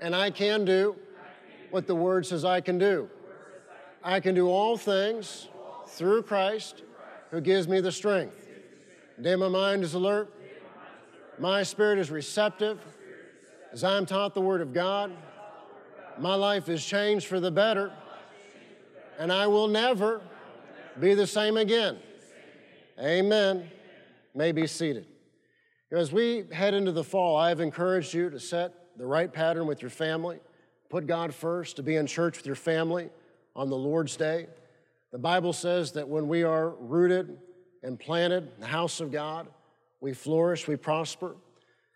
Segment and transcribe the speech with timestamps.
[0.00, 0.96] and I can do
[1.70, 3.08] what the Word says I can do.
[4.02, 5.48] I can do all things
[5.88, 6.82] through Christ
[7.30, 8.48] who gives me the strength.
[9.16, 10.32] Today, my mind is alert,
[11.38, 12.78] my spirit is receptive
[13.72, 15.12] as I'm taught the Word of God.
[16.18, 17.92] My life is changed for the better,
[19.18, 20.22] and I will never
[20.98, 21.98] be the same again.
[22.98, 23.68] Amen.
[24.34, 25.06] May be seated.
[25.92, 29.66] As we head into the fall, I have encouraged you to set the right pattern
[29.66, 30.38] with your family,
[30.88, 33.10] put God first, to be in church with your family
[33.54, 34.46] on the Lord's day.
[35.12, 37.38] The Bible says that when we are rooted
[37.82, 39.48] and planted in the house of God,
[40.00, 41.36] we flourish, we prosper.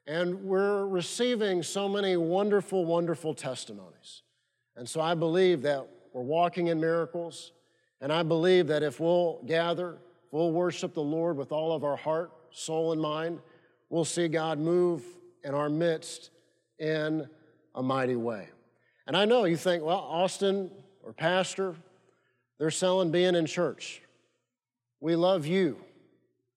[0.07, 4.23] And we're receiving so many wonderful, wonderful testimonies.
[4.77, 7.53] And so I believe that we're walking in miracles.
[8.01, 11.85] And I believe that if we'll gather, if we'll worship the Lord with all of
[11.85, 13.41] our heart, soul, and mind,
[13.91, 15.03] we'll see God move
[15.45, 16.31] in our midst
[16.81, 17.29] in
[17.75, 18.49] a mighty way.
[19.07, 20.71] And I know you think, well, Austin
[21.03, 21.75] or Pastor,
[22.59, 24.03] they're selling being in church.
[25.01, 25.79] We love you.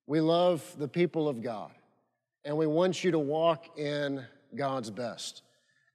[0.07, 1.71] We love the people of God.
[2.45, 5.43] And we want you to walk in God's best.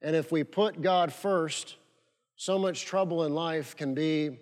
[0.01, 1.75] And if we put God first,
[2.35, 4.39] so much trouble in life can be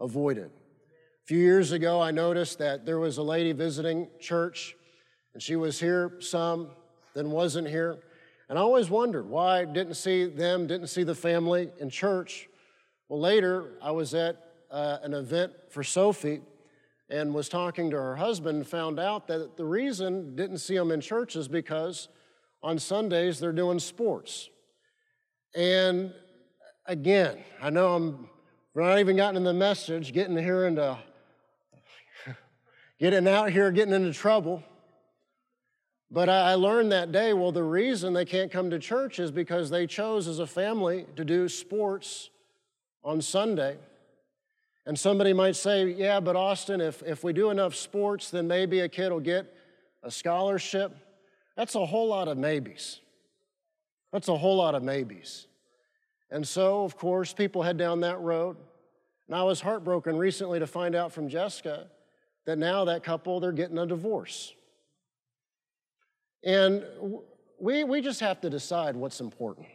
[0.00, 0.46] avoided.
[0.46, 4.76] A few years ago, I noticed that there was a lady visiting church,
[5.32, 6.70] and she was here some,
[7.14, 7.98] then wasn't here.
[8.48, 12.48] And I always wondered why I didn't see them, didn't see the family in church.
[13.08, 14.36] Well, later I was at
[14.70, 16.40] uh, an event for Sophie
[17.08, 20.90] and was talking to her husband and found out that the reason didn't see them
[20.90, 22.08] in church is because
[22.62, 24.48] on Sundays they're doing sports.
[25.54, 26.12] And
[26.86, 28.28] again, I know I'm
[28.74, 30.98] not even gotten in the message, getting here into
[32.98, 34.62] getting out here, getting into trouble.
[36.14, 39.68] But I learned that day, well, the reason they can't come to church is because
[39.68, 42.30] they chose as a family to do sports
[43.02, 43.78] on Sunday.
[44.86, 48.78] And somebody might say, yeah, but Austin, if, if we do enough sports, then maybe
[48.78, 49.52] a kid will get
[50.04, 50.96] a scholarship.
[51.56, 53.00] That's a whole lot of maybes.
[54.12, 55.48] That's a whole lot of maybes.
[56.30, 58.56] And so, of course, people head down that road.
[59.26, 61.88] And I was heartbroken recently to find out from Jessica
[62.46, 64.54] that now that couple, they're getting a divorce.
[66.44, 66.84] And
[67.58, 69.66] we, we just have to decide what's important.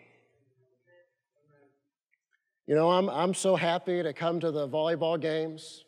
[2.67, 5.85] You know, I'm, I'm so happy to come to the volleyball games.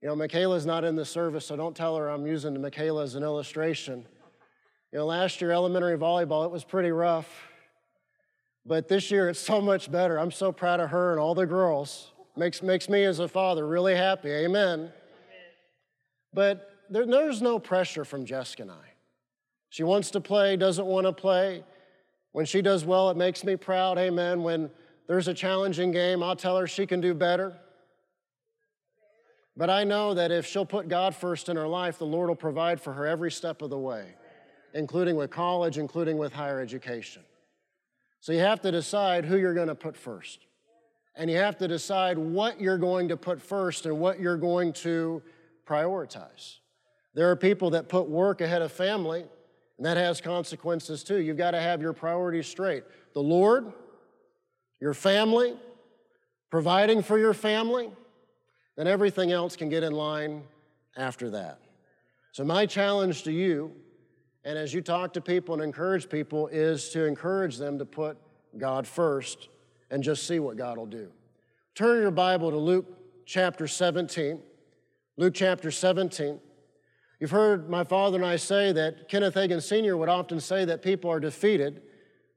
[0.00, 3.14] You know, Michaela's not in the service, so don't tell her I'm using Michaela as
[3.16, 4.06] an illustration.
[4.92, 7.28] You know, last year, elementary volleyball, it was pretty rough.
[8.64, 10.18] But this year, it's so much better.
[10.18, 12.12] I'm so proud of her and all the girls.
[12.34, 14.30] Makes, makes me as a father really happy.
[14.30, 14.90] Amen.
[16.32, 18.93] But there, there's no pressure from Jessica and I.
[19.74, 21.64] She wants to play, doesn't want to play.
[22.30, 23.98] When she does well, it makes me proud.
[23.98, 24.44] Amen.
[24.44, 24.70] When
[25.08, 27.56] there's a challenging game, I'll tell her she can do better.
[29.56, 32.36] But I know that if she'll put God first in her life, the Lord will
[32.36, 34.14] provide for her every step of the way,
[34.74, 37.24] including with college, including with higher education.
[38.20, 40.46] So you have to decide who you're going to put first.
[41.16, 44.72] And you have to decide what you're going to put first and what you're going
[44.84, 45.20] to
[45.66, 46.58] prioritize.
[47.14, 49.24] There are people that put work ahead of family,
[49.78, 51.20] and that has consequences too.
[51.20, 52.84] You've got to have your priorities straight.
[53.12, 53.72] The Lord,
[54.80, 55.56] your family,
[56.50, 57.90] providing for your family,
[58.76, 60.42] then everything else can get in line
[60.96, 61.58] after that.
[62.32, 63.72] So, my challenge to you,
[64.44, 68.16] and as you talk to people and encourage people, is to encourage them to put
[68.58, 69.48] God first
[69.90, 71.10] and just see what God will do.
[71.74, 72.86] Turn your Bible to Luke
[73.26, 74.40] chapter 17.
[75.16, 76.40] Luke chapter 17.
[77.24, 79.96] You've heard my father and I say that Kenneth Hagin Sr.
[79.96, 81.80] would often say that people are defeated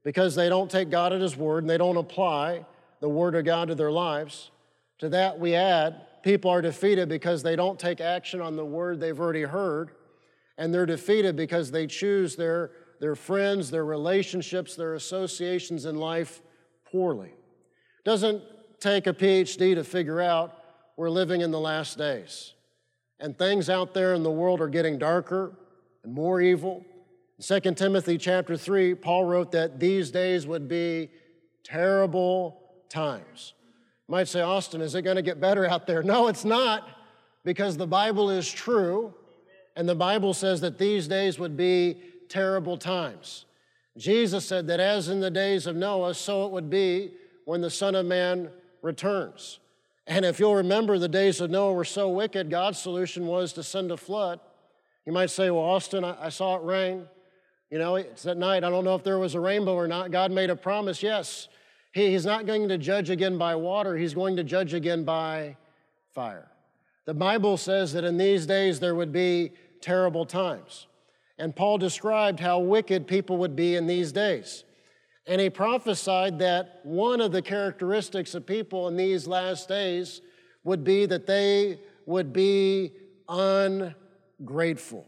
[0.02, 2.64] because they don't take God at His word and they don't apply
[3.00, 4.50] the word of God to their lives.
[5.00, 8.98] To that, we add people are defeated because they don't take action on the word
[8.98, 9.90] they've already heard,
[10.56, 16.40] and they're defeated because they choose their, their friends, their relationships, their associations in life
[16.90, 17.34] poorly.
[18.06, 18.42] Doesn't
[18.80, 20.64] take a PhD to figure out
[20.96, 22.54] we're living in the last days
[23.20, 25.56] and things out there in the world are getting darker
[26.04, 26.84] and more evil.
[27.38, 31.10] In 2 Timothy chapter 3, Paul wrote that these days would be
[31.64, 33.54] terrible times.
[34.08, 36.02] You might say, Austin, is it going to get better out there?
[36.02, 36.88] No, it's not,
[37.44, 39.14] because the Bible is true,
[39.76, 43.44] and the Bible says that these days would be terrible times.
[43.96, 47.12] Jesus said that as in the days of Noah, so it would be
[47.44, 48.50] when the Son of Man
[48.82, 49.58] returns.
[50.08, 53.62] And if you'll remember, the days of Noah were so wicked, God's solution was to
[53.62, 54.40] send a flood.
[55.04, 57.06] You might say, Well, Austin, I, I saw it rain.
[57.70, 58.64] You know, it's at night.
[58.64, 60.10] I don't know if there was a rainbow or not.
[60.10, 61.02] God made a promise.
[61.02, 61.48] Yes,
[61.92, 65.56] he, He's not going to judge again by water, He's going to judge again by
[66.14, 66.48] fire.
[67.04, 69.52] The Bible says that in these days there would be
[69.82, 70.86] terrible times.
[71.38, 74.64] And Paul described how wicked people would be in these days.
[75.28, 80.22] And he prophesied that one of the characteristics of people in these last days
[80.64, 82.92] would be that they would be
[83.28, 85.06] ungrateful.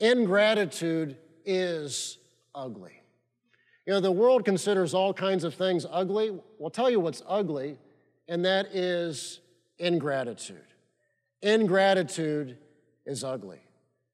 [0.00, 2.16] Ingratitude is
[2.54, 3.02] ugly.
[3.86, 6.36] You know, the world considers all kinds of things ugly.
[6.58, 7.76] We'll tell you what's ugly,
[8.28, 9.40] and that is
[9.78, 10.64] ingratitude.
[11.42, 12.56] Ingratitude
[13.04, 13.60] is ugly.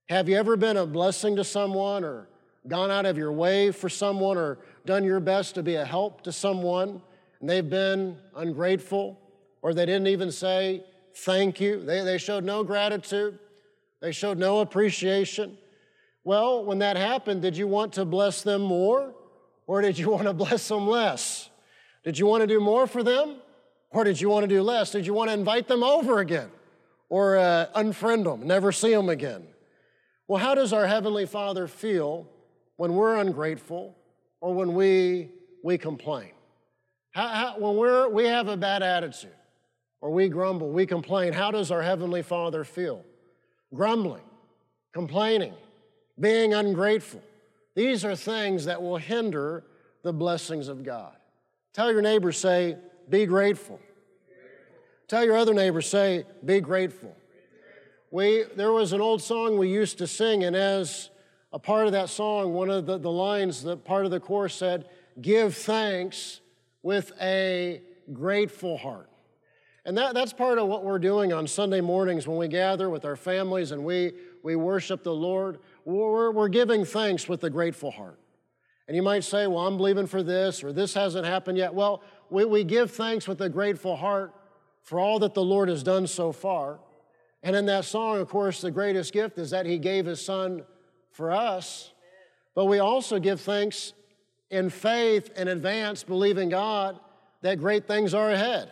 [0.08, 2.28] Have you ever been a blessing to someone or
[2.68, 6.22] gone out of your way for someone or done your best to be a help
[6.22, 7.02] to someone
[7.40, 9.18] and they've been ungrateful
[9.62, 11.84] or they didn't even say thank you?
[11.84, 13.38] They, they showed no gratitude,
[14.00, 15.58] they showed no appreciation.
[16.24, 19.14] Well, when that happened, did you want to bless them more
[19.66, 21.50] or did you want to bless them less?
[22.04, 23.36] Did you want to do more for them
[23.90, 24.92] or did you want to do less?
[24.92, 26.50] Did you want to invite them over again
[27.08, 29.46] or uh, unfriend them, never see them again?
[30.28, 32.26] Well, how does our Heavenly Father feel
[32.76, 33.96] when we're ungrateful
[34.40, 35.30] or when we,
[35.62, 36.30] we complain?
[37.12, 39.34] How, how, when we're, we have a bad attitude
[40.00, 43.04] or we grumble, we complain, how does our Heavenly Father feel?
[43.74, 44.24] Grumbling,
[44.92, 45.54] complaining,
[46.18, 47.22] being ungrateful.
[47.74, 49.64] These are things that will hinder
[50.02, 51.14] the blessings of God.
[51.72, 52.76] Tell your neighbor, say,
[53.08, 53.80] be grateful.
[55.08, 57.14] Tell your other neighbor, say, be grateful.
[58.10, 61.10] We, there was an old song we used to sing, and as
[61.52, 64.54] a part of that song, one of the, the lines, the part of the chorus
[64.54, 64.86] said,
[65.20, 66.40] Give thanks
[66.82, 67.82] with a
[68.12, 69.10] grateful heart.
[69.84, 73.04] And that, that's part of what we're doing on Sunday mornings when we gather with
[73.04, 74.12] our families and we,
[74.42, 75.58] we worship the Lord.
[75.84, 78.18] We're, we're giving thanks with a grateful heart.
[78.86, 81.74] And you might say, Well, I'm believing for this, or this hasn't happened yet.
[81.74, 84.34] Well, we, we give thanks with a grateful heart
[84.82, 86.80] for all that the Lord has done so far.
[87.42, 90.62] And in that song, of course, the greatest gift is that He gave His Son
[91.12, 91.92] for us.
[92.54, 93.92] But we also give thanks
[94.50, 96.98] in faith in advance, believing God
[97.40, 98.70] that great things are ahead,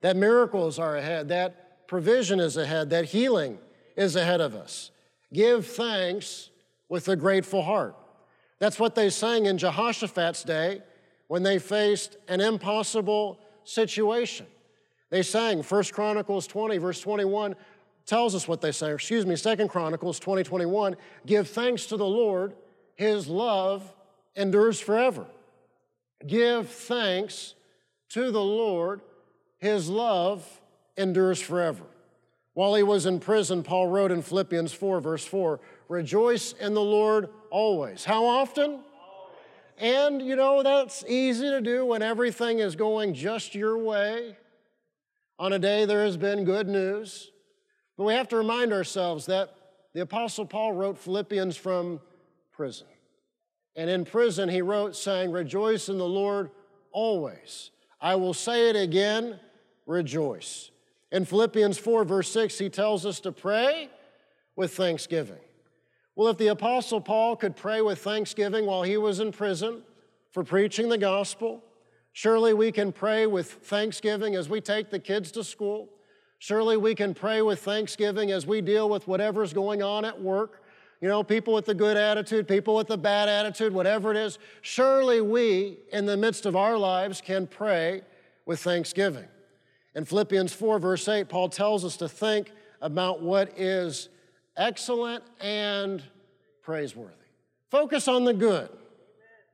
[0.00, 3.58] that miracles are ahead, that provision is ahead, that healing
[3.96, 4.90] is ahead of us.
[5.32, 6.50] Give thanks
[6.88, 7.96] with a grateful heart.
[8.58, 10.82] That's what they sang in Jehoshaphat's day
[11.28, 14.46] when they faced an impossible situation.
[15.10, 17.56] They sang 1 Chronicles 20, verse 21
[18.06, 22.06] tells us what they say, excuse me, Second Chronicles 20, 21, give thanks to the
[22.06, 22.54] Lord,
[22.94, 23.82] his love
[24.34, 25.26] endures forever.
[26.26, 27.54] Give thanks
[28.10, 29.00] to the Lord,
[29.58, 30.46] his love
[30.96, 31.84] endures forever.
[32.54, 36.82] While he was in prison, Paul wrote in Philippians 4, verse 4, Rejoice in the
[36.82, 38.04] Lord always.
[38.04, 38.80] How often?
[39.78, 44.36] And you know, that's easy to do when everything is going just your way.
[45.38, 47.30] On a day there has been good news.
[48.00, 49.54] But we have to remind ourselves that
[49.92, 52.00] the Apostle Paul wrote Philippians from
[52.50, 52.86] prison.
[53.76, 56.50] And in prison, he wrote, saying, Rejoice in the Lord
[56.92, 57.72] always.
[58.00, 59.38] I will say it again,
[59.84, 60.70] rejoice.
[61.12, 63.90] In Philippians 4, verse 6, he tells us to pray
[64.56, 65.44] with thanksgiving.
[66.16, 69.82] Well, if the Apostle Paul could pray with thanksgiving while he was in prison
[70.30, 71.62] for preaching the gospel,
[72.14, 75.90] surely we can pray with thanksgiving as we take the kids to school
[76.40, 80.62] Surely we can pray with thanksgiving as we deal with whatever's going on at work.
[81.02, 84.38] You know, people with the good attitude, people with the bad attitude, whatever it is.
[84.62, 88.00] Surely we, in the midst of our lives, can pray
[88.46, 89.26] with thanksgiving.
[89.94, 94.08] In Philippians 4, verse 8, Paul tells us to think about what is
[94.56, 96.02] excellent and
[96.62, 97.16] praiseworthy.
[97.70, 98.70] Focus on the good,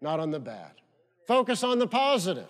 [0.01, 0.71] not on the bad.
[1.27, 2.47] Focus on the positive,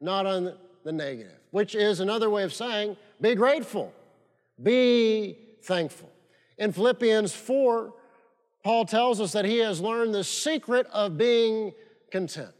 [0.00, 3.92] not on the negative, which is another way of saying be grateful.
[4.62, 6.10] Be thankful.
[6.58, 7.92] In Philippians 4,
[8.62, 11.72] Paul tells us that he has learned the secret of being
[12.10, 12.52] content.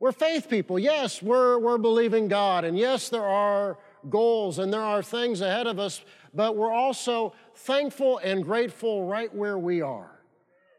[0.00, 0.78] We're faith people.
[0.78, 2.64] Yes, we're, we're believing God.
[2.64, 3.78] And yes, there are
[4.10, 6.02] goals and there are things ahead of us,
[6.34, 10.20] but we're also thankful and grateful right where we are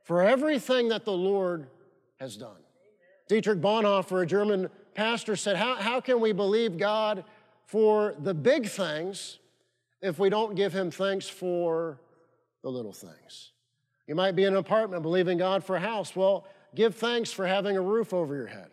[0.03, 1.67] for everything that the Lord
[2.19, 2.57] has done.
[3.27, 7.23] Dietrich Bonhoeffer, a German pastor said, how, how can we believe God
[7.65, 9.39] for the big things
[10.01, 11.99] if we don't give Him thanks for
[12.63, 13.51] the little things?
[14.07, 16.15] You might be in an apartment believing God for a house.
[16.15, 18.69] Well, give thanks for having a roof over your head.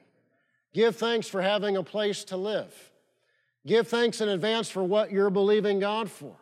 [0.75, 2.91] Give thanks for having a place to live.
[3.67, 6.35] Give thanks in advance for what you're believing God for.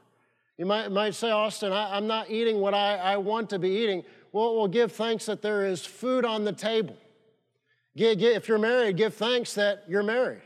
[0.56, 3.70] You might, might say, Austin, I, am not eating what I, I want to be
[3.70, 4.04] eating.
[4.32, 6.96] Well, well, give thanks that there is food on the table.
[7.96, 10.42] Give, give, if you're married, give thanks that you're married.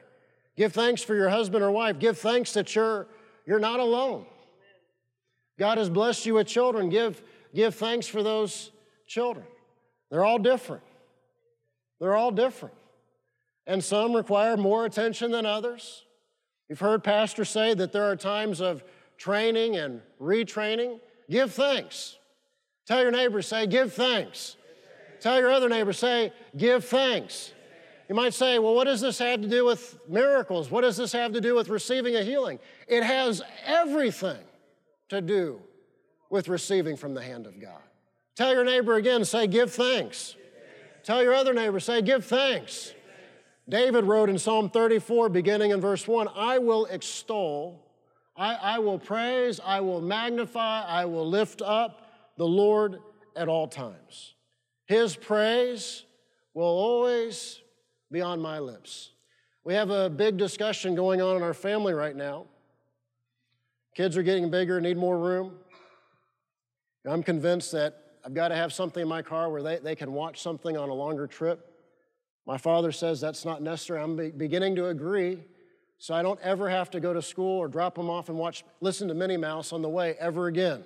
[0.57, 1.99] Give thanks for your husband or wife.
[1.99, 3.07] Give thanks that you're,
[3.47, 4.27] you're not alone.
[5.59, 6.89] God has blessed you with children.
[6.89, 7.21] Give,
[7.55, 8.71] give thanks for those
[9.07, 9.47] children.
[10.11, 10.83] They're all different.
[12.01, 12.75] They're all different.
[13.67, 16.05] And some require more attention than others.
[16.69, 18.85] You've heard pastors say that there are times of
[19.17, 21.01] training and retraining.
[21.31, 22.17] Give thanks.
[22.87, 24.57] Tell your neighbor, say, give thanks.
[25.21, 27.53] Tell your other neighbor, say, give thanks.
[28.09, 30.71] You might say, well, what does this have to do with miracles?
[30.71, 32.59] What does this have to do with receiving a healing?
[32.87, 34.43] It has everything
[35.09, 35.61] to do
[36.29, 37.81] with receiving from the hand of God.
[38.37, 40.37] Tell your neighbor again, say, give thanks.
[41.03, 42.93] Tell your other neighbor, say, give thanks.
[43.69, 47.81] David wrote in Psalm 34, beginning in verse 1 I will extol,
[48.37, 52.99] I, I will praise, I will magnify, I will lift up the Lord
[53.37, 54.35] at all times.
[54.87, 56.05] His praise
[56.53, 57.61] will always
[58.15, 59.11] be on my lips.
[59.65, 62.47] We have a big discussion going on in our family right now.
[63.97, 65.57] Kids are getting bigger, need more room.
[67.05, 70.13] I'm convinced that I've got to have something in my car where they, they can
[70.13, 71.69] watch something on a longer trip.
[72.47, 74.01] My father says that's not necessary.
[74.01, 75.41] I'm be- beginning to agree,
[75.99, 78.63] so I don't ever have to go to school or drop them off and watch,
[78.81, 80.85] listen to Minnie Mouse on the way ever again.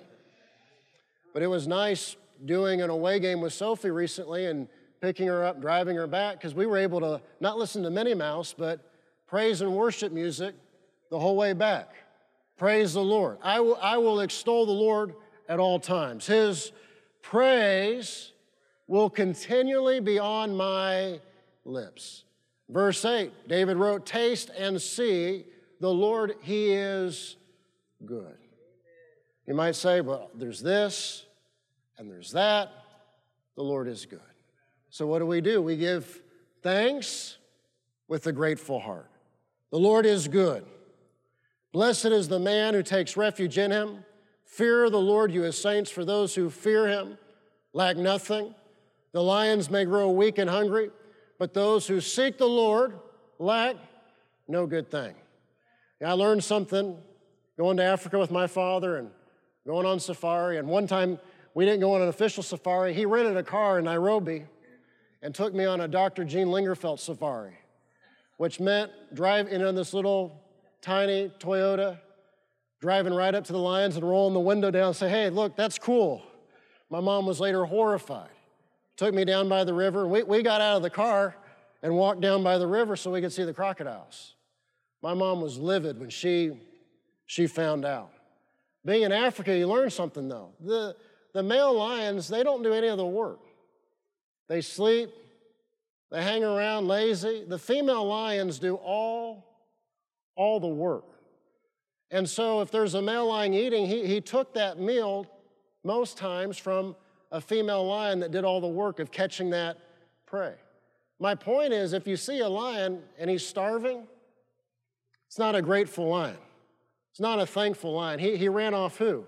[1.31, 4.67] But it was nice doing an away game with Sophie recently and
[5.01, 8.13] picking her up, driving her back, because we were able to not listen to Minnie
[8.13, 8.79] Mouse, but
[9.27, 10.55] praise and worship music
[11.09, 11.93] the whole way back.
[12.57, 13.37] Praise the Lord.
[13.41, 15.13] I will, I will extol the Lord
[15.47, 16.27] at all times.
[16.27, 16.71] His
[17.21, 18.33] praise
[18.87, 21.19] will continually be on my
[21.63, 22.25] lips.
[22.67, 25.45] Verse 8, David wrote, Taste and see
[25.79, 27.37] the Lord, He is
[28.05, 28.37] good.
[29.47, 31.25] You might say, well, there's this
[31.97, 32.71] and there's that.
[33.55, 34.19] The Lord is good.
[34.89, 35.61] So, what do we do?
[35.61, 36.21] We give
[36.61, 37.37] thanks
[38.07, 39.09] with a grateful heart.
[39.71, 40.65] The Lord is good.
[41.71, 44.03] Blessed is the man who takes refuge in him.
[44.45, 47.17] Fear the Lord, you his saints, for those who fear him
[47.73, 48.55] lack nothing.
[49.11, 50.89] The lions may grow weak and hungry,
[51.37, 52.97] but those who seek the Lord
[53.37, 53.75] lack
[54.47, 55.13] no good thing.
[56.03, 56.97] I learned something
[57.57, 59.11] going to Africa with my father and
[59.67, 60.57] going on safari.
[60.57, 61.19] And one time
[61.53, 62.93] we didn't go on an official safari.
[62.93, 64.45] He rented a car in Nairobi
[65.21, 66.23] and took me on a Dr.
[66.23, 67.57] Gene Lingerfeld safari,
[68.37, 70.41] which meant driving in on this little
[70.81, 71.99] tiny Toyota,
[72.79, 75.55] driving right up to the lions and rolling the window down and say, hey, look,
[75.55, 76.21] that's cool.
[76.89, 78.29] My mom was later horrified
[78.99, 80.05] took me down by the river.
[80.05, 81.33] We, we got out of the car
[81.81, 84.35] and walked down by the river so we could see the crocodiles.
[85.01, 86.51] My mom was livid when she,
[87.25, 88.11] she found out.
[88.83, 90.49] Being in Africa, you learn something though.
[90.59, 90.97] The,
[91.33, 93.39] the male lions, they don't do any of the work.
[94.49, 95.11] They sleep,
[96.11, 97.45] they hang around lazy.
[97.47, 99.45] The female lions do all,
[100.35, 101.05] all the work.
[102.11, 105.27] And so if there's a male lion eating, he, he took that meal
[105.83, 106.95] most times from
[107.31, 109.77] a female lion that did all the work of catching that
[110.25, 110.55] prey.
[111.19, 114.07] My point is if you see a lion and he's starving,
[115.27, 116.37] it's not a grateful lion.
[117.11, 118.17] It's not a thankful lion.
[118.17, 119.25] He, he ran off who?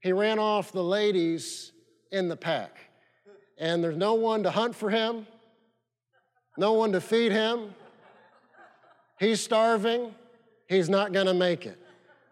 [0.00, 1.72] He ran off the ladies
[2.12, 2.83] in the pack.
[3.58, 5.26] And there's no one to hunt for him,
[6.56, 7.74] no one to feed him.
[9.18, 10.14] He's starving.
[10.68, 11.78] He's not going to make it.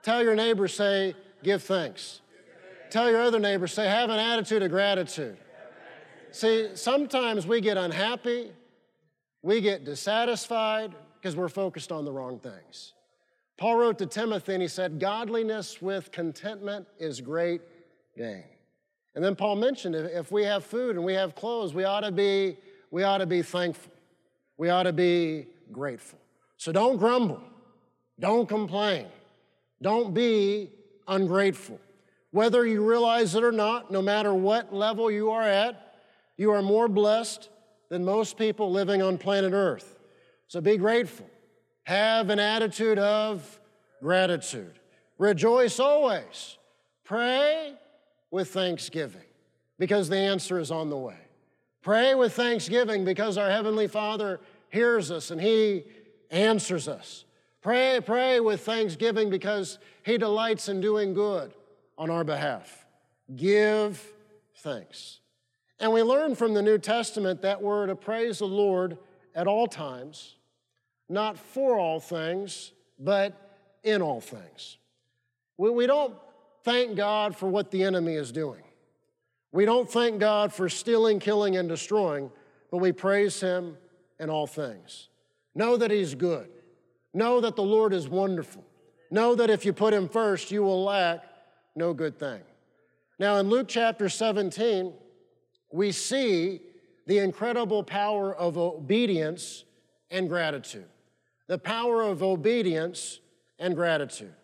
[0.02, 2.20] Tell your neighbor, say, give thanks.
[2.90, 5.36] Tell your other neighbor, say, have an attitude of gratitude.
[6.30, 8.50] See, sometimes we get unhappy,
[9.42, 12.94] we get dissatisfied because we're focused on the wrong things.
[13.58, 17.60] Paul wrote to Timothy and he said, Godliness with contentment is great
[18.16, 18.44] gain.
[19.14, 22.12] And then Paul mentioned if we have food and we have clothes, we ought to
[22.12, 22.56] be,
[22.90, 23.92] we ought to be thankful.
[24.56, 26.18] We ought to be grateful.
[26.56, 27.42] So don't grumble.
[28.18, 29.06] Don't complain.
[29.80, 30.70] Don't be
[31.08, 31.80] ungrateful.
[32.30, 35.96] Whether you realize it or not, no matter what level you are at,
[36.36, 37.50] you are more blessed
[37.90, 39.98] than most people living on planet Earth.
[40.48, 41.28] So be grateful.
[41.84, 43.60] Have an attitude of
[44.00, 44.78] gratitude.
[45.18, 46.56] Rejoice always.
[47.04, 47.74] Pray
[48.32, 49.22] with thanksgiving
[49.78, 51.18] because the answer is on the way.
[51.82, 55.84] Pray with thanksgiving because our Heavenly Father hears us and He,
[56.32, 57.24] answers us.
[57.60, 61.52] Pray, pray with thanksgiving because He delights in doing good
[61.96, 62.84] on our behalf.
[63.36, 64.02] Give
[64.56, 65.20] thanks.
[65.78, 68.98] And we learn from the New Testament that we're to praise the Lord
[69.34, 70.36] at all times,
[71.08, 74.78] not for all things, but in all things.
[75.58, 76.14] We, we don't
[76.64, 78.62] thank God for what the enemy is doing.
[79.52, 82.30] We don't thank God for stealing, killing, and destroying,
[82.70, 83.76] but we praise Him
[84.18, 85.08] in all things.
[85.54, 86.48] Know that He's good.
[87.12, 88.64] Know that the Lord is wonderful.
[89.10, 91.22] Know that if you put Him first, you will lack
[91.76, 92.40] no good thing.
[93.18, 94.94] Now, in Luke chapter 17,
[95.70, 96.60] we see
[97.06, 99.64] the incredible power of obedience
[100.10, 100.88] and gratitude.
[101.46, 103.20] The power of obedience
[103.58, 104.34] and gratitude.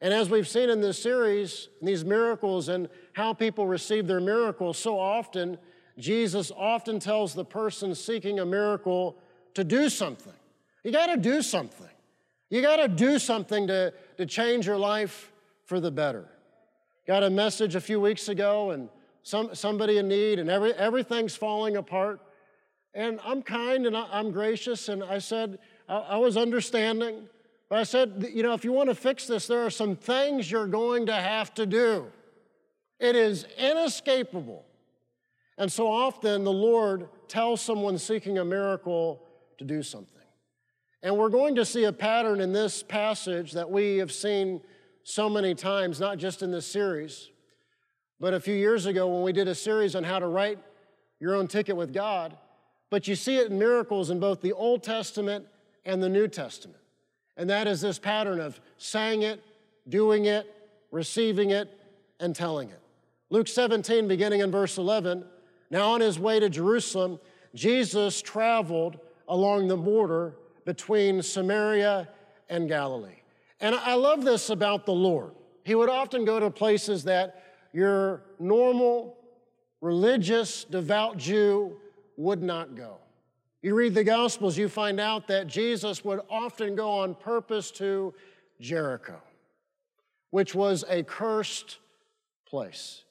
[0.00, 4.78] And as we've seen in this series, these miracles and how people receive their miracles,
[4.78, 5.58] so often
[5.98, 9.18] Jesus often tells the person seeking a miracle
[9.54, 10.32] to do something.
[10.84, 11.88] You got to do something.
[12.50, 15.32] You got to do something to, to change your life
[15.64, 16.26] for the better.
[17.06, 18.88] Got a message a few weeks ago, and
[19.22, 22.20] some, somebody in need, and every, everything's falling apart.
[22.94, 27.28] And I'm kind and I'm gracious, and I said, I, I was understanding.
[27.68, 30.50] But I said, you know, if you want to fix this, there are some things
[30.50, 32.06] you're going to have to do.
[32.98, 34.64] It is inescapable.
[35.58, 39.22] And so often the Lord tells someone seeking a miracle
[39.58, 40.14] to do something.
[41.02, 44.60] And we're going to see a pattern in this passage that we have seen
[45.04, 47.28] so many times, not just in this series,
[48.18, 50.58] but a few years ago when we did a series on how to write
[51.20, 52.36] your own ticket with God.
[52.90, 55.46] But you see it in miracles in both the Old Testament
[55.84, 56.80] and the New Testament.
[57.38, 59.42] And that is this pattern of saying it,
[59.88, 60.52] doing it,
[60.90, 61.70] receiving it,
[62.20, 62.80] and telling it.
[63.30, 65.24] Luke 17, beginning in verse 11.
[65.70, 67.20] Now, on his way to Jerusalem,
[67.54, 72.08] Jesus traveled along the border between Samaria
[72.48, 73.20] and Galilee.
[73.60, 75.32] And I love this about the Lord.
[75.64, 79.16] He would often go to places that your normal,
[79.80, 81.76] religious, devout Jew
[82.16, 82.96] would not go.
[83.60, 88.14] You read the Gospels, you find out that Jesus would often go on purpose to
[88.60, 89.20] Jericho,
[90.30, 91.78] which was a cursed
[92.46, 93.02] place.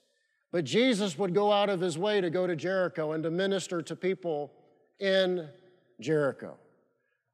[0.54, 3.82] But Jesus would go out of his way to go to Jericho and to minister
[3.82, 4.54] to people
[5.00, 5.50] in
[6.00, 6.58] Jericho.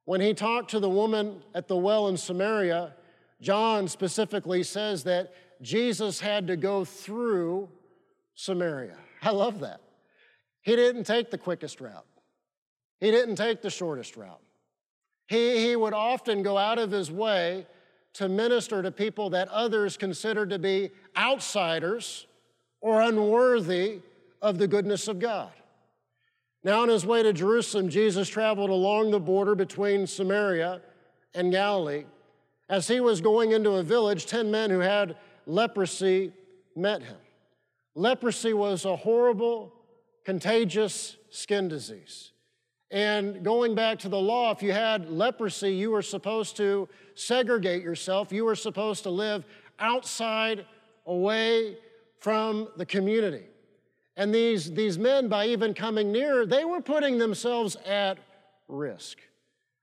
[0.06, 2.94] When he talked to the woman at the well in Samaria,
[3.40, 7.68] John specifically says that Jesus had to go through
[8.34, 8.96] Samaria.
[9.22, 9.80] I love that.
[10.62, 12.06] He didn't take the quickest route.
[13.04, 14.40] He didn't take the shortest route.
[15.26, 17.66] He, he would often go out of his way
[18.14, 22.26] to minister to people that others considered to be outsiders
[22.80, 24.00] or unworthy
[24.40, 25.52] of the goodness of God.
[26.62, 30.80] Now, on his way to Jerusalem, Jesus traveled along the border between Samaria
[31.34, 32.04] and Galilee.
[32.70, 36.32] As he was going into a village, 10 men who had leprosy
[36.74, 37.18] met him.
[37.94, 39.74] Leprosy was a horrible,
[40.24, 42.30] contagious skin disease.
[42.90, 47.82] And going back to the law, if you had leprosy, you were supposed to segregate
[47.82, 48.32] yourself.
[48.32, 49.44] You were supposed to live
[49.78, 50.66] outside,
[51.06, 51.76] away
[52.20, 53.44] from the community.
[54.16, 58.18] And these, these men, by even coming near, they were putting themselves at
[58.68, 59.18] risk.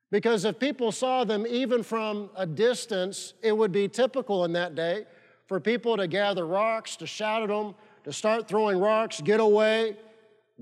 [0.09, 4.75] Because if people saw them even from a distance, it would be typical in that
[4.75, 5.05] day
[5.47, 9.97] for people to gather rocks, to shout at them, to start throwing rocks, get away,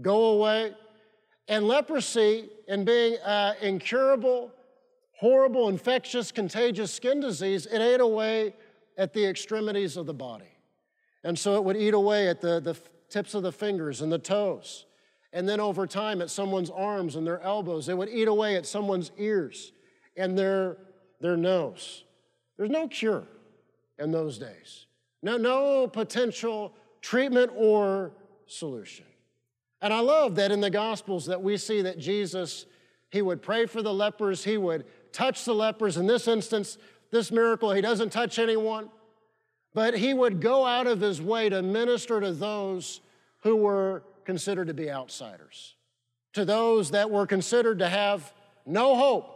[0.02, 0.74] go away.
[1.50, 4.52] And leprosy and being uh, incurable,
[5.14, 8.54] horrible, infectious, contagious skin disease, it ate away
[8.98, 10.54] at the extremities of the body.
[11.24, 12.78] And so it would eat away at the, the
[13.10, 14.86] tips of the fingers and the toes.
[15.34, 17.90] And then over time at someone's arms and their elbows.
[17.90, 19.74] It would eat away at someone's ears
[20.16, 20.78] and their,
[21.20, 22.04] their nose.
[22.58, 23.24] There's no cure
[23.98, 24.86] in those days.
[25.22, 28.12] No, no potential treatment or
[28.46, 29.06] solution.
[29.82, 32.66] And I love that in the Gospels that we see that Jesus,
[33.10, 35.98] he would pray for the lepers, he would touch the lepers.
[35.98, 36.78] In this instance,
[37.12, 38.90] this miracle, he doesn't touch anyone,
[39.74, 43.02] but he would go out of his way to minister to those
[43.42, 45.76] who were considered to be outsiders,
[46.34, 48.34] to those that were considered to have
[48.66, 49.36] no hope.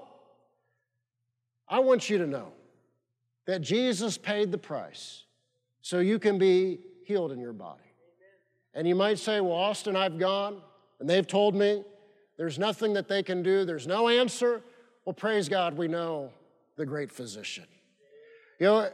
[1.67, 2.51] I want you to know
[3.45, 5.23] that Jesus paid the price
[5.81, 7.82] so you can be healed in your body.
[8.73, 10.61] And you might say, Well, Austin, I've gone,
[10.99, 11.83] and they've told me
[12.37, 14.61] there's nothing that they can do, there's no answer.
[15.05, 16.31] Well, praise God, we know
[16.75, 17.65] the great physician.
[18.59, 18.89] You know,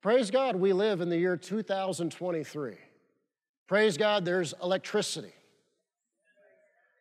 [0.00, 2.76] praise God, we live in the year 2023.
[3.66, 5.32] Praise God, there's electricity.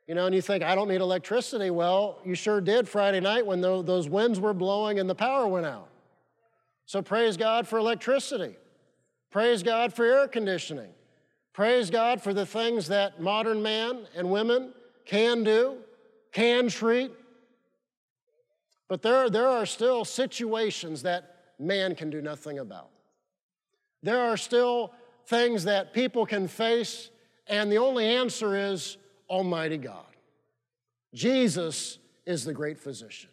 [0.08, 1.70] You know, and you think, I don't need electricity.
[1.70, 5.68] Well, you sure did Friday night when those winds were blowing and the power went
[5.68, 5.90] out.
[6.86, 8.56] So praise God for electricity.
[9.30, 10.90] Praise God for air conditioning.
[11.54, 14.74] Praise God for the things that modern man and women
[15.06, 15.78] can do,
[16.32, 17.12] can treat.
[18.88, 22.90] But there, there are still situations that man can do nothing about.
[24.02, 24.94] There are still
[25.28, 27.10] things that people can face,
[27.48, 28.98] and the only answer is
[29.30, 30.06] Almighty God.
[31.14, 33.30] Jesus is the great physician.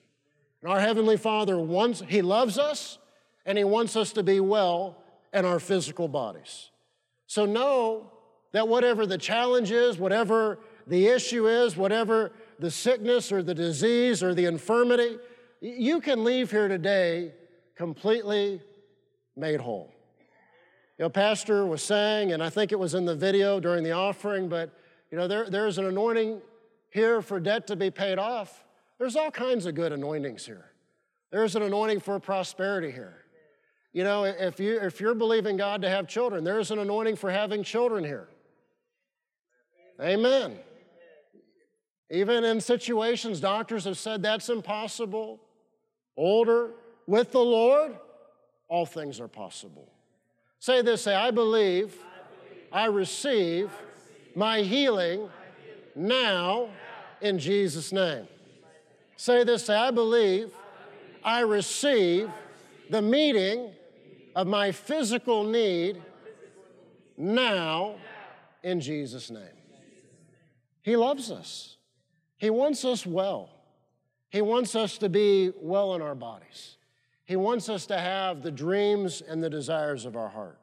[0.62, 2.98] And our Heavenly Father wants, He loves us,
[3.44, 5.02] and He wants us to be well
[5.32, 6.70] in our physical bodies.
[7.26, 8.12] So know
[8.52, 14.22] that whatever the challenge is, whatever the issue is, whatever the sickness or the disease
[14.22, 15.18] or the infirmity,
[15.60, 17.32] you can leave here today
[17.74, 18.60] completely
[19.36, 19.92] made whole.
[20.98, 23.92] You know, Pastor was saying, and I think it was in the video during the
[23.92, 24.70] offering, but
[25.10, 26.40] you know, there, there's an anointing
[26.90, 28.64] here for debt to be paid off.
[28.98, 30.72] There's all kinds of good anointings here.
[31.30, 33.25] There's an anointing for prosperity here.
[33.96, 37.30] You know, if, you, if you're believing God to have children, there's an anointing for
[37.30, 38.28] having children here.
[39.98, 40.58] Amen.
[42.10, 45.40] Even in situations, doctors have said that's impossible.
[46.14, 46.72] Older,
[47.06, 47.96] with the Lord,
[48.68, 49.90] all things are possible.
[50.58, 51.96] Say this say, I believe,
[52.70, 53.70] I receive
[54.34, 55.26] my healing
[55.94, 56.68] now
[57.22, 58.28] in Jesus' name.
[59.16, 60.52] Say this say, I believe,
[61.24, 62.28] I receive
[62.90, 63.72] the meeting
[64.36, 66.00] of my physical need
[67.16, 67.96] now
[68.62, 69.42] in Jesus' name.
[70.82, 71.78] He loves us,
[72.36, 73.50] He wants us well.
[74.28, 76.76] He wants us to be well in our bodies.
[77.24, 80.58] He wants us to have the dreams and the desires of our heart.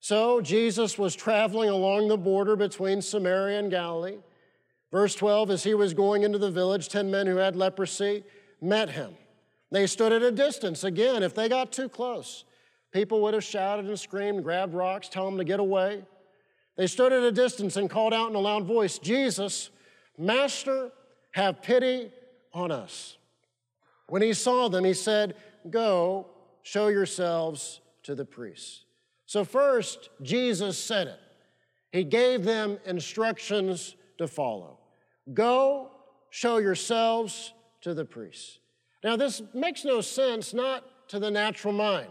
[0.00, 4.16] So Jesus was traveling along the border between Samaria and Galilee.
[4.90, 8.24] Verse 12, as he was going into the village, 10 men who had leprosy
[8.60, 9.14] met him.
[9.70, 10.82] They stood at a distance.
[10.82, 12.44] Again, if they got too close,
[12.92, 16.02] people would have shouted and screamed, grabbed rocks, tell them to get away.
[16.76, 19.70] They stood at a distance and called out in a loud voice, Jesus,
[20.16, 20.90] Master,
[21.32, 22.10] have pity
[22.52, 23.16] on us.
[24.08, 25.34] When he saw them, he said,
[25.68, 26.26] Go,
[26.62, 28.84] show yourselves to the priests.
[29.26, 31.20] So, first, Jesus said it.
[31.92, 34.78] He gave them instructions to follow.
[35.32, 35.90] Go,
[36.30, 38.58] show yourselves to the priests.
[39.04, 42.08] Now, this makes no sense, not to the natural mind.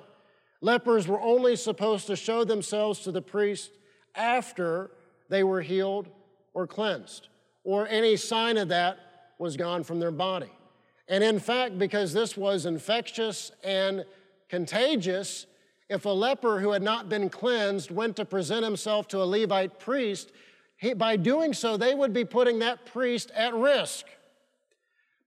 [0.61, 3.71] Lepers were only supposed to show themselves to the priest
[4.15, 4.91] after
[5.29, 6.09] they were healed
[6.53, 7.29] or cleansed,
[7.63, 8.97] or any sign of that
[9.37, 10.51] was gone from their body.
[11.07, 14.05] And in fact, because this was infectious and
[14.49, 15.45] contagious,
[15.89, 19.79] if a leper who had not been cleansed went to present himself to a Levite
[19.79, 20.31] priest,
[20.77, 24.05] he, by doing so, they would be putting that priest at risk.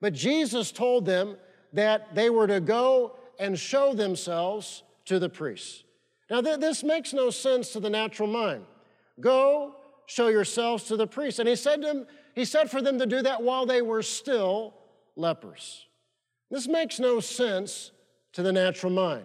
[0.01, 1.37] But Jesus told them
[1.73, 5.85] that they were to go and show themselves to the priests.
[6.31, 8.65] Now, th- this makes no sense to the natural mind.
[9.21, 11.39] Go, show yourselves to the priests.
[11.39, 14.03] And he said, to them, he said for them to do that while they were
[14.03, 14.75] still
[15.17, 15.87] lepers.
[16.51, 17.91] This makes no sense
[18.33, 19.25] to the natural mind.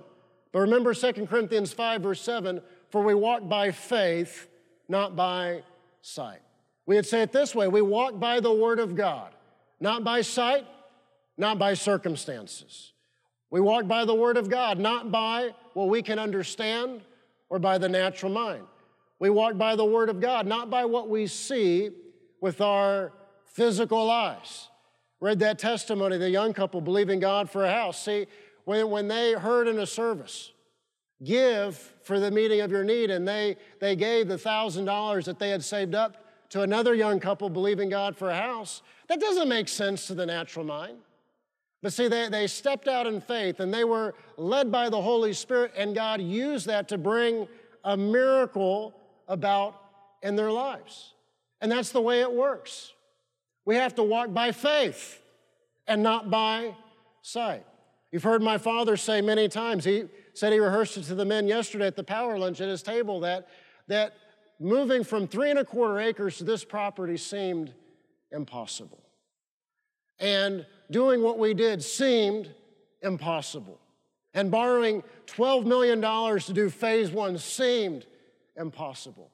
[0.51, 4.47] But remember 2 Corinthians 5, verse 7 for we walk by faith,
[4.87, 5.63] not by
[6.01, 6.41] sight.
[6.85, 9.33] We would say it this way we walk by the Word of God,
[9.79, 10.65] not by sight,
[11.37, 12.93] not by circumstances.
[13.49, 17.01] We walk by the Word of God, not by what we can understand
[17.49, 18.63] or by the natural mind.
[19.19, 21.91] We walk by the Word of God, not by what we see
[22.41, 23.13] with our
[23.45, 24.69] physical eyes
[25.19, 28.03] read that testimony, the young couple believing God for a house.
[28.03, 28.27] See,
[28.65, 30.51] when, when they heard in a service,
[31.23, 35.39] give for the meeting of your need, and they, they gave the thousand dollars that
[35.39, 39.49] they had saved up to another young couple believing God for a house, that doesn't
[39.49, 40.99] make sense to the natural mind.
[41.81, 45.33] But see, they, they stepped out in faith and they were led by the Holy
[45.33, 47.47] Spirit, and God used that to bring
[47.83, 48.95] a miracle
[49.27, 49.79] about
[50.23, 51.13] in their lives.
[51.61, 52.93] And that's the way it works.
[53.65, 55.21] We have to walk by faith
[55.87, 56.75] and not by
[57.21, 57.65] sight.
[58.11, 61.47] You've heard my father say many times, he said he rehearsed it to the men
[61.47, 63.47] yesterday at the power lunch at his table that,
[63.87, 64.15] that
[64.59, 67.73] moving from three and a quarter acres to this property seemed
[68.31, 69.01] impossible.
[70.19, 72.49] And doing what we did seemed
[73.01, 73.79] impossible.
[74.33, 78.05] And borrowing $12 million to do phase one seemed
[78.55, 79.31] impossible.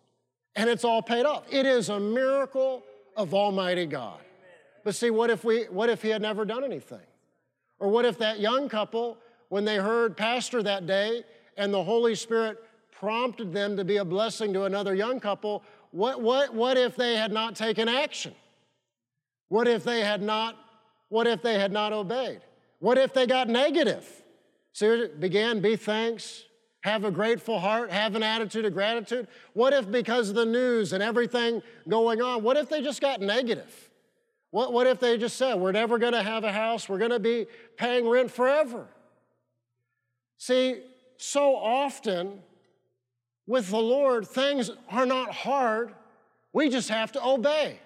[0.55, 1.43] And it's all paid off.
[1.51, 2.83] It is a miracle
[3.17, 4.19] of Almighty God.
[4.83, 6.99] But see, what if, we, what if he had never done anything?
[7.79, 9.17] Or what if that young couple,
[9.49, 11.23] when they heard Pastor that day
[11.57, 12.57] and the Holy Spirit
[12.91, 17.15] prompted them to be a blessing to another young couple, what, what, what if they
[17.15, 18.33] had not taken action?
[19.49, 20.57] What if they had not,
[21.09, 22.41] what if they had not obeyed?
[22.79, 24.07] What if they got negative?
[24.81, 26.43] It began, be thanks,
[26.81, 29.27] have a grateful heart, have an attitude of gratitude.
[29.53, 33.21] What if because of the news and everything going on, what if they just got
[33.21, 33.89] negative?
[34.51, 37.47] What, what if they just said, we're never gonna have a house, we're gonna be
[37.77, 38.87] paying rent forever?
[40.37, 40.81] See,
[41.17, 42.41] so often
[43.47, 45.93] with the Lord, things are not hard.
[46.51, 47.79] We just have to obey.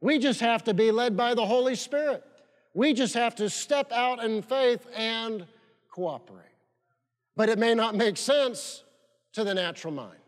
[0.00, 2.24] We just have to be led by the Holy Spirit.
[2.74, 5.46] We just have to step out in faith and
[5.90, 6.42] cooperate.
[7.36, 8.82] But it may not make sense
[9.32, 10.18] to the natural mind.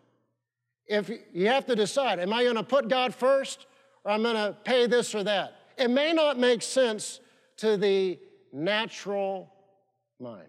[0.86, 3.66] If you have to decide, am I going to put God first
[4.04, 5.56] or I'm going to pay this or that?
[5.76, 7.20] It may not make sense
[7.58, 8.18] to the
[8.52, 9.52] natural
[10.20, 10.46] mind.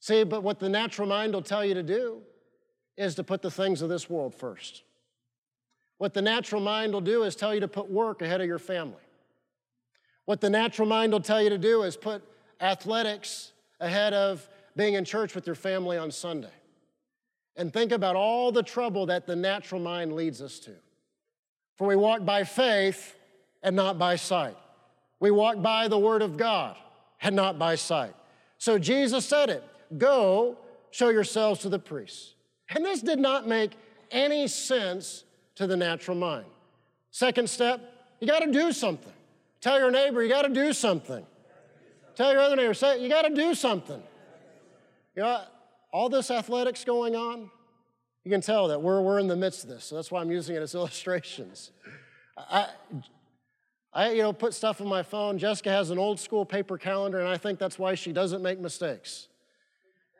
[0.00, 2.20] See, but what the natural mind will tell you to do
[2.96, 4.82] is to put the things of this world first.
[5.96, 8.58] What the natural mind will do is tell you to put work ahead of your
[8.58, 9.02] family.
[10.28, 12.22] What the natural mind will tell you to do is put
[12.60, 16.52] athletics ahead of being in church with your family on Sunday.
[17.56, 20.72] And think about all the trouble that the natural mind leads us to.
[21.76, 23.16] For we walk by faith
[23.62, 24.58] and not by sight.
[25.18, 26.76] We walk by the Word of God
[27.22, 28.12] and not by sight.
[28.58, 29.64] So Jesus said it
[29.96, 30.58] Go,
[30.90, 32.34] show yourselves to the priests.
[32.68, 33.70] And this did not make
[34.10, 36.44] any sense to the natural mind.
[37.12, 37.80] Second step,
[38.20, 39.14] you got to do something.
[39.60, 41.24] Tell your neighbor, you got to do something.
[42.14, 44.02] Tell your other neighbor, say, you got to do something.
[45.14, 45.42] You know,
[45.92, 47.50] all this athletics going on,
[48.24, 49.84] you can tell that we're, we're in the midst of this.
[49.84, 51.70] So that's why I'm using it as illustrations.
[52.36, 52.68] I,
[53.92, 55.38] I, you know, put stuff on my phone.
[55.38, 58.60] Jessica has an old school paper calendar, and I think that's why she doesn't make
[58.60, 59.28] mistakes.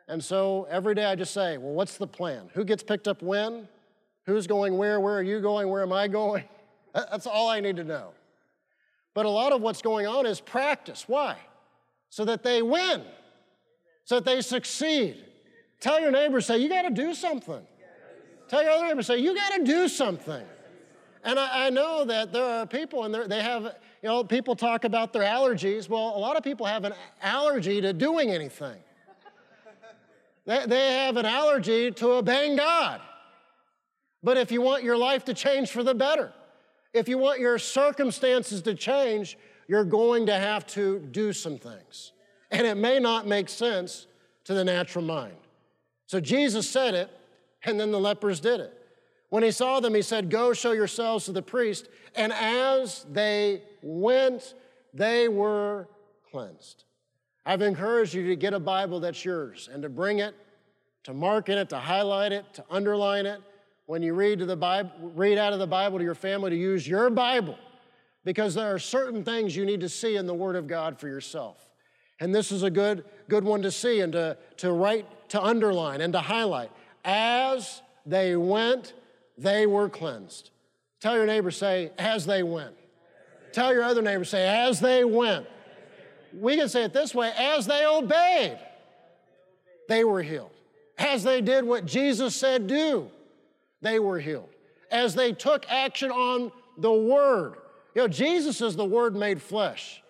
[0.08, 2.48] And so every day I just say, well, what's the plan?
[2.54, 3.68] Who gets picked up when?
[4.24, 5.00] Who's going where?
[5.00, 5.68] Where are you going?
[5.68, 6.44] Where am I going?
[6.94, 8.12] That's all I need to know.
[9.18, 11.08] But a lot of what's going on is practice.
[11.08, 11.34] Why?
[12.08, 13.02] So that they win,
[14.04, 15.24] so that they succeed.
[15.80, 17.66] Tell your neighbor, say, you got to do something.
[18.46, 20.44] Tell your other neighbor, say, you got to do something.
[21.24, 24.84] And I, I, know that there are people, and they have, you know, people talk
[24.84, 25.88] about their allergies.
[25.88, 28.78] Well, a lot of people have an allergy to doing anything.
[30.46, 33.00] They, they have an allergy to obeying God.
[34.22, 36.32] But if you want your life to change for the better,
[36.92, 42.12] if you want your circumstances to change, you're going to have to do some things.
[42.50, 44.06] And it may not make sense
[44.44, 45.36] to the natural mind.
[46.06, 47.10] So Jesus said it,
[47.64, 48.72] and then the lepers did it.
[49.28, 51.88] When he saw them, he said, Go show yourselves to the priest.
[52.14, 54.54] And as they went,
[54.94, 55.88] they were
[56.30, 56.84] cleansed.
[57.44, 60.34] I've encouraged you to get a Bible that's yours and to bring it,
[61.04, 63.40] to mark in it, to highlight it, to underline it.
[63.88, 66.56] When you read, to the Bible, read out of the Bible to your family, to
[66.56, 67.58] use your Bible,
[68.24, 71.08] because there are certain things you need to see in the Word of God for
[71.08, 71.68] yourself.
[72.20, 76.02] And this is a good, good one to see and to, to write, to underline,
[76.02, 76.70] and to highlight.
[77.04, 78.92] As they went,
[79.36, 80.50] they were cleansed.
[81.00, 82.74] Tell your neighbor, say, as they went.
[83.52, 85.46] Tell your other neighbor, say, as they went
[86.32, 88.58] we can say it this way as they obeyed,
[89.88, 90.50] they were healed.
[90.96, 93.10] As they did what Jesus said do,
[93.80, 94.50] they were healed.
[94.90, 97.56] As they took action on the Word.
[97.94, 100.02] You know, Jesus is the Word made flesh.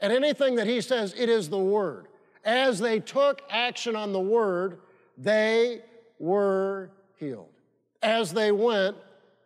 [0.00, 2.08] And anything that He says, it is the Word.
[2.44, 4.78] As they took action on the Word,
[5.16, 5.82] they
[6.18, 7.48] were healed.
[8.02, 8.96] As they went,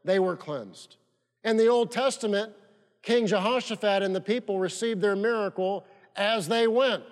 [0.04, 0.96] they were cleansed.
[1.44, 2.52] In the Old Testament,
[3.02, 5.84] King Jehoshaphat and the people received their miracle
[6.16, 7.02] as they went,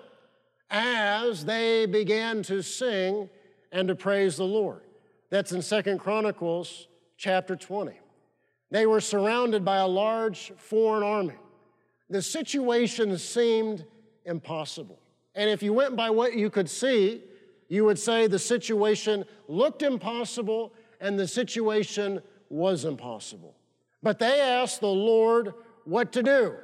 [0.69, 3.29] as they began to sing
[3.71, 4.81] and to praise the Lord.
[5.29, 6.87] That's in Second Chronicles
[7.17, 7.93] chapter 20.
[8.71, 11.35] They were surrounded by a large foreign army.
[12.09, 13.85] The situation seemed
[14.25, 14.99] impossible.
[15.35, 17.23] And if you went by what you could see,
[17.67, 23.55] you would say the situation looked impossible and the situation was impossible.
[24.01, 25.53] But they asked the Lord
[25.85, 26.55] what to do.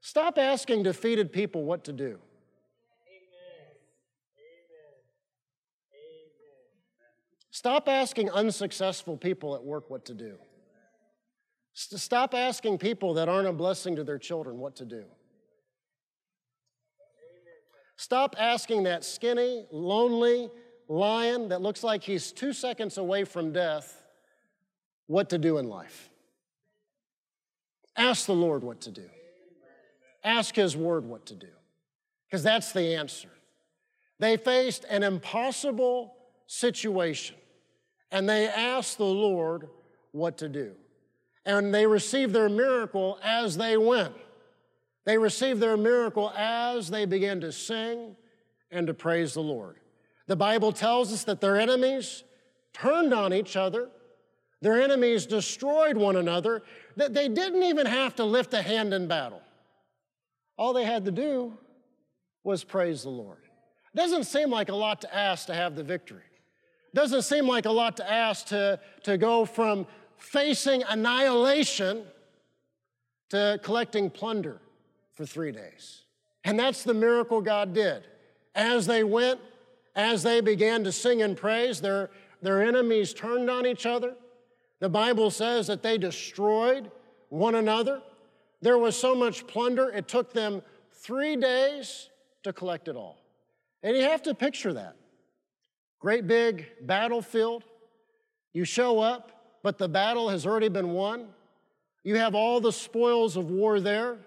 [0.00, 2.18] Stop asking defeated people what to do.
[7.58, 10.36] Stop asking unsuccessful people at work what to do.
[11.72, 15.02] Stop asking people that aren't a blessing to their children what to do.
[17.96, 20.48] Stop asking that skinny, lonely
[20.86, 24.04] lion that looks like he's two seconds away from death
[25.08, 26.10] what to do in life.
[27.96, 29.10] Ask the Lord what to do.
[30.22, 31.50] Ask His Word what to do,
[32.28, 33.30] because that's the answer.
[34.20, 36.14] They faced an impossible
[36.46, 37.34] situation,
[38.10, 39.68] and they asked the Lord
[40.12, 40.72] what to do.
[41.44, 44.14] And they received their miracle as they went.
[45.04, 48.16] They received their miracle as they began to sing
[48.70, 49.76] and to praise the Lord.
[50.26, 52.24] The Bible tells us that their enemies
[52.74, 53.88] turned on each other,
[54.60, 56.62] their enemies destroyed one another,
[56.96, 59.40] that they didn't even have to lift a hand in battle.
[60.58, 61.56] All they had to do
[62.44, 63.38] was praise the Lord.
[63.94, 66.22] It Doesn't seem like a lot to ask to have the victory.
[66.98, 72.02] Doesn't seem like a lot to ask to, to go from facing annihilation
[73.28, 74.60] to collecting plunder
[75.14, 76.02] for three days.
[76.42, 78.02] And that's the miracle God did.
[78.56, 79.38] As they went,
[79.94, 82.10] as they began to sing and praise, their,
[82.42, 84.16] their enemies turned on each other.
[84.80, 86.90] The Bible says that they destroyed
[87.28, 88.02] one another.
[88.60, 92.10] There was so much plunder, it took them three days
[92.42, 93.22] to collect it all.
[93.84, 94.96] And you have to picture that.
[96.00, 97.64] Great big battlefield.
[98.52, 101.28] You show up, but the battle has already been won.
[102.04, 104.18] You have all the spoils of war there.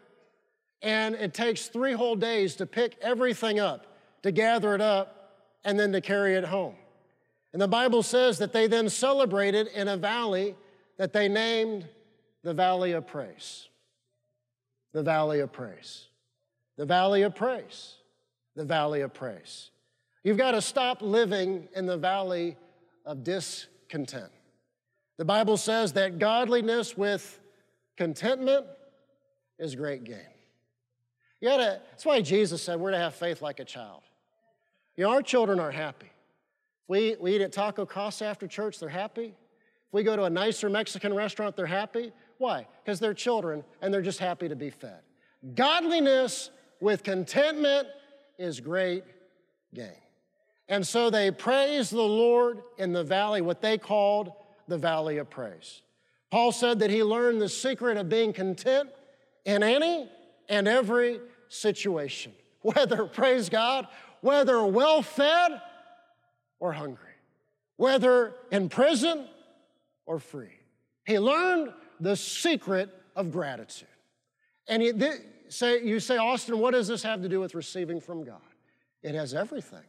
[0.82, 3.88] And it takes three whole days to pick everything up,
[4.24, 6.76] to gather it up, and then to carry it home.
[7.54, 10.56] And the Bible says that they then celebrated in a valley
[10.98, 11.88] that they named
[12.44, 13.68] the Valley of Praise.
[14.94, 16.06] The Valley of Praise.
[16.78, 17.96] The Valley of Praise.
[18.56, 19.71] The Valley of Praise.
[20.24, 22.58] You've got to stop living in the valley
[23.06, 24.32] of discontent.
[25.18, 27.40] The Bible says that godliness with
[27.98, 28.66] contentment
[29.60, 30.18] is great gain.
[31.40, 34.02] You gotta, that's why Jesus said we're to have faith like a child.
[34.96, 36.06] You know, our children are happy.
[36.08, 39.26] If we, we eat at Taco Casa after church, they're happy.
[39.26, 42.12] If we go to a nicer Mexican restaurant, they're happy.
[42.38, 42.68] Why?
[42.84, 45.02] Because they're children and they're just happy to be fed.
[45.56, 47.88] Godliness with contentment
[48.38, 49.04] is great
[49.74, 50.01] gain.
[50.72, 54.32] And so they praised the Lord in the valley, what they called
[54.70, 55.82] the valley of praise.
[56.32, 58.90] Paul said that he learned the secret of being content
[59.44, 60.10] in any
[60.48, 62.32] and every situation,
[62.62, 63.86] whether, praise God,
[64.22, 65.62] whether well fed
[66.62, 67.16] or hungry,
[67.76, 69.28] whether in prison
[70.06, 70.58] or free.
[71.06, 73.90] He learned the secret of gratitude.
[74.70, 78.40] And you say, Austin, what does this have to do with receiving from God?
[79.04, 79.84] It has everything.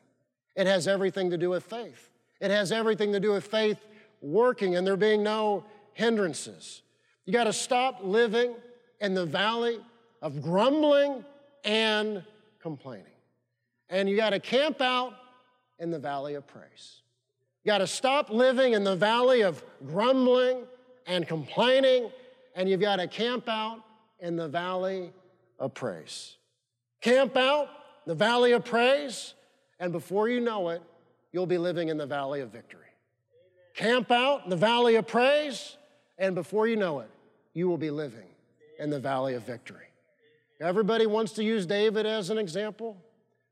[0.55, 2.11] It has everything to do with faith.
[2.41, 3.79] It has everything to do with faith
[4.21, 6.83] working and there being no hindrances.
[7.25, 8.55] You got to stop living
[9.01, 9.79] in the valley
[10.21, 11.25] of grumbling
[11.65, 12.25] and
[12.61, 13.07] complaining.
[13.89, 15.15] And you got to camp out
[15.79, 17.03] in the valley of praise.
[17.63, 20.65] You got to stop living in the valley of grumbling
[21.07, 22.11] and complaining,
[22.55, 23.81] and you've got to camp out
[24.19, 25.13] in the valley
[25.59, 26.37] of praise.
[27.01, 27.69] Camp out
[28.07, 29.35] the valley of praise,
[29.83, 30.81] and before you know it,
[31.33, 32.87] you'll be living in the valley of victory.
[33.75, 35.77] Camp out in the valley of praise,
[36.19, 37.11] and before you know it,
[37.53, 38.29] you will be living
[38.79, 39.87] in the valley of victory.
[40.61, 42.97] Everybody wants to use David as an example,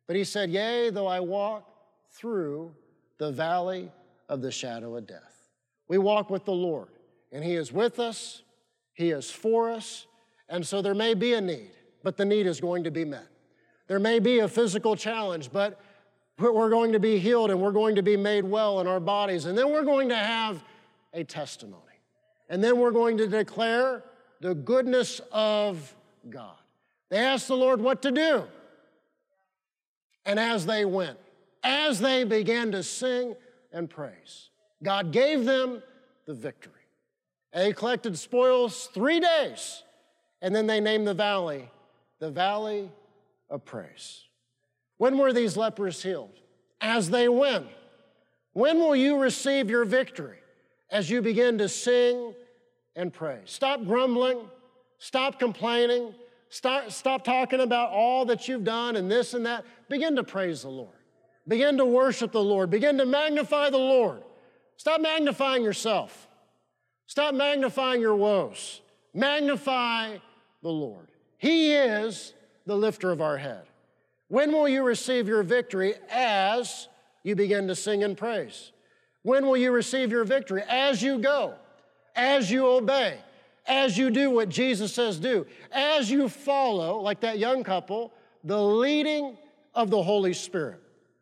[0.07, 1.69] but he said, Yea, though I walk
[2.13, 2.77] through
[3.19, 3.91] the valley
[4.29, 5.49] of the shadow of death.
[5.89, 6.91] We walk with the Lord,
[7.33, 8.43] and He is with us,
[8.95, 10.07] He is for us,
[10.49, 11.73] and so there may be a need,
[12.05, 13.27] but the need is going to be met.
[13.89, 15.81] There may be a physical challenge, but
[16.41, 19.47] we're going to be healed and we're going to be made well in our bodies,
[19.47, 20.63] and then we're going to have
[21.13, 21.83] a testimony.
[22.49, 24.03] And then we're going to declare
[24.41, 25.95] the goodness of
[26.29, 26.57] God.
[27.09, 28.45] They asked the Lord what to do.
[30.25, 31.19] And as they went,
[31.63, 33.37] as they began to sing
[33.73, 34.51] and praise,
[34.83, 35.83] God gave them
[36.27, 36.73] the victory.
[37.53, 39.83] They collected spoils three days,
[40.41, 41.69] and then they named the valley
[42.21, 42.91] the Valley
[43.49, 44.25] of Praise.
[45.01, 46.39] When were these lepers healed?
[46.81, 47.67] As they went.
[48.53, 50.39] When will you receive your victory?
[50.91, 52.35] As you begin to sing
[52.95, 53.45] and praise.
[53.47, 54.41] Stop grumbling,
[54.99, 56.15] stop complaining,
[56.51, 59.65] Stop, stop talking about all that you've done and this and that.
[59.89, 60.97] Begin to praise the Lord.
[61.47, 62.71] Begin to worship the Lord.
[62.71, 64.23] Begin to magnify the Lord.
[64.77, 66.29] Stop magnifying yourself.
[67.07, 68.81] Stop magnifying your woes.
[69.15, 70.17] Magnify
[70.61, 71.07] the Lord.
[71.39, 72.35] He is
[72.67, 73.63] the lifter of our head.
[74.31, 76.87] When will you receive your victory as
[77.25, 78.71] you begin to sing and praise?
[79.23, 80.63] When will you receive your victory?
[80.69, 81.55] As you go,
[82.15, 83.19] as you obey,
[83.67, 88.13] as you do what Jesus says do, as you follow, like that young couple,
[88.45, 89.37] the leading
[89.75, 90.81] of the Holy Spirit.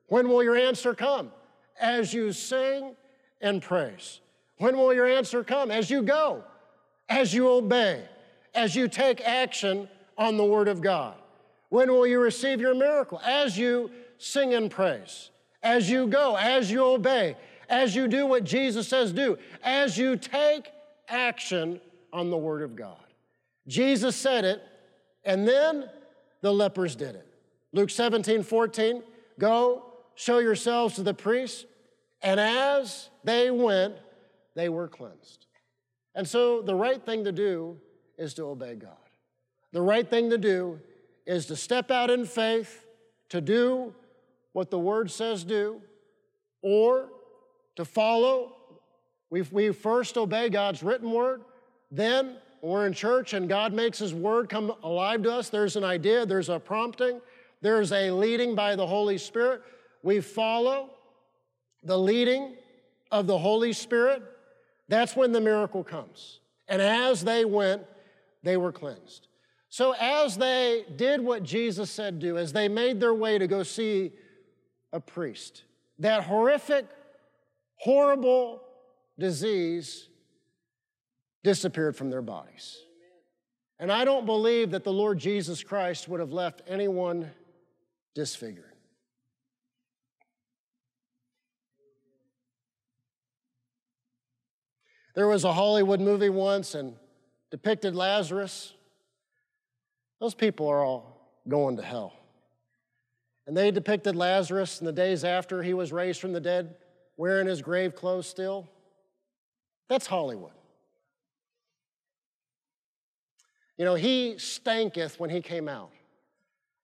[0.09, 1.33] When will your answer come?
[1.81, 2.95] As you sing
[3.41, 4.21] and praise.
[4.59, 5.71] When will your answer come?
[5.71, 6.45] As you go,
[7.09, 8.05] as you obey,
[8.55, 9.89] as you take action
[10.19, 11.15] on the Word of God.
[11.69, 13.21] When will you receive your miracle?
[13.25, 15.31] As you sing and praise,
[15.63, 17.37] as you go, as you obey,
[17.69, 20.71] as you do what Jesus says do, as you take
[21.09, 21.81] action
[22.13, 22.97] on the Word of God.
[23.67, 24.63] Jesus said it,
[25.25, 25.89] and then
[26.41, 27.27] the lepers did it.
[27.73, 29.03] Luke 17, 14,
[29.39, 31.67] go, show yourselves to the priests.
[32.23, 33.95] And as they went,
[34.55, 35.47] they were cleansed.
[36.15, 37.79] And so the right thing to do
[38.17, 38.97] is to obey God.
[39.73, 40.81] The right thing to do
[41.29, 42.87] is to step out in faith,
[43.29, 43.95] to do
[44.55, 45.81] what the Word says do,
[46.63, 47.11] or
[47.77, 48.57] to follow.
[49.29, 51.43] We, we first obey God's written Word,
[51.93, 55.51] then we're in church and God makes His Word come alive to us.
[55.51, 57.21] There's an idea, there's a prompting,
[57.61, 59.63] there's a leading by the Holy Spirit.
[60.03, 60.91] We follow
[61.85, 62.57] the leading
[63.13, 64.23] of the Holy Spirit.
[64.89, 66.41] That's when the miracle comes.
[66.69, 67.83] And as they went,
[68.43, 69.28] they were cleansed.
[69.71, 73.63] So, as they did what Jesus said do, as they made their way to go
[73.63, 74.13] see
[74.93, 75.65] a priest,
[75.99, 76.87] that horrific,
[77.77, 78.63] horrible
[79.19, 80.09] disease
[81.45, 82.79] disappeared from their bodies.
[83.79, 87.31] And I don't believe that the Lord Jesus Christ would have left anyone
[88.15, 88.65] disfigured.
[95.15, 96.95] There was a Hollywood movie once and
[97.51, 98.75] depicted Lazarus.
[100.21, 102.15] Those people are all going to hell.
[103.47, 106.77] And they depicted Lazarus in the days after he was raised from the dead,
[107.17, 108.69] wearing his grave clothes still.
[109.89, 110.53] That's Hollywood.
[113.79, 115.91] You know, he stanketh when he came out,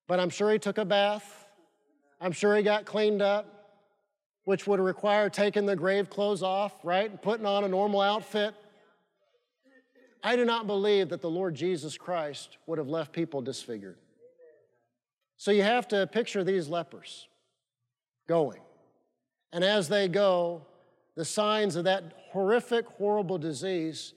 [0.07, 1.45] but I'm sure he took a bath.
[2.21, 3.83] I'm sure he got cleaned up,
[4.45, 8.55] which would require taking the grave clothes off, right, and putting on a normal outfit.
[10.27, 13.99] I do not believe that the Lord Jesus Christ would have left people disfigured.
[15.37, 17.29] So you have to picture these lepers
[18.27, 18.63] going.
[19.53, 20.63] And as they go,
[21.15, 24.15] the signs of that horrific, horrible disease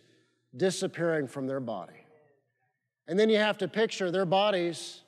[0.55, 2.05] disappearing from their body.
[3.09, 5.01] And then you have to picture their bodies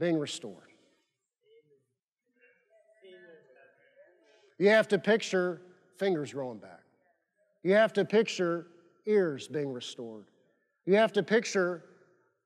[0.00, 0.56] being restored.
[4.58, 5.62] You have to picture
[5.96, 6.82] fingers growing back.
[7.62, 8.66] You have to picture
[9.08, 10.26] ears being restored.
[10.86, 11.82] You have to picture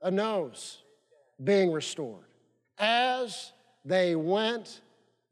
[0.01, 0.79] a nose
[1.43, 2.27] being restored.
[2.79, 3.53] As
[3.85, 4.81] they went,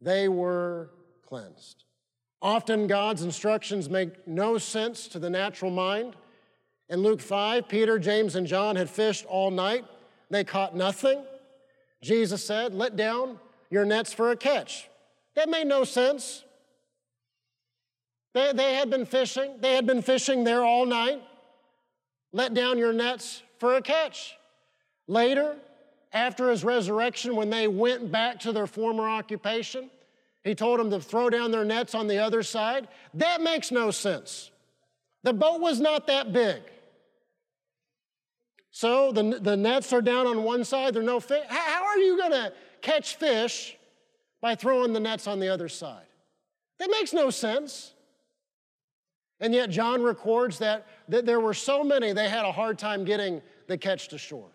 [0.01, 0.91] they were
[1.27, 1.85] cleansed.
[2.43, 6.17] Often God's instructions make no sense to the natural mind.
[6.89, 9.85] In Luke 5, Peter, James, and John had fished all night.
[10.31, 11.23] They caught nothing.
[12.03, 13.39] Jesus said, Let down
[13.71, 14.89] your nets for a catch.
[15.35, 16.45] That made no sense.
[18.33, 21.23] They, they had been fishing, they had been fishing there all night.
[22.33, 24.37] Let down your nets for a catch.
[25.09, 25.57] Later,
[26.13, 29.91] after his resurrection, when they went back to their former occupation,
[30.45, 32.89] he told them to throw down their nets on the other side.
[33.15, 34.51] That makes no sense.
[35.23, 36.63] The boat was not that big.
[38.71, 41.45] So the, the nets are down on one side, there are no fish.
[41.49, 43.77] How are you going to catch fish
[44.41, 46.07] by throwing the nets on the other side?
[46.79, 47.93] That makes no sense.
[49.41, 53.05] And yet, John records that, that there were so many, they had a hard time
[53.05, 54.51] getting the catch to shore.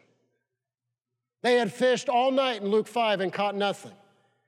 [1.41, 3.93] They had fished all night in Luke 5 and caught nothing.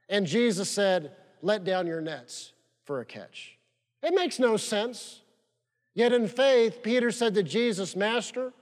[0.10, 1.12] And Jesus said,
[1.42, 2.54] Let down your nets
[2.86, 3.58] for a catch.
[4.04, 5.22] It makes no sense.
[5.96, 8.54] Yet in faith, Peter said to Jesus, Master,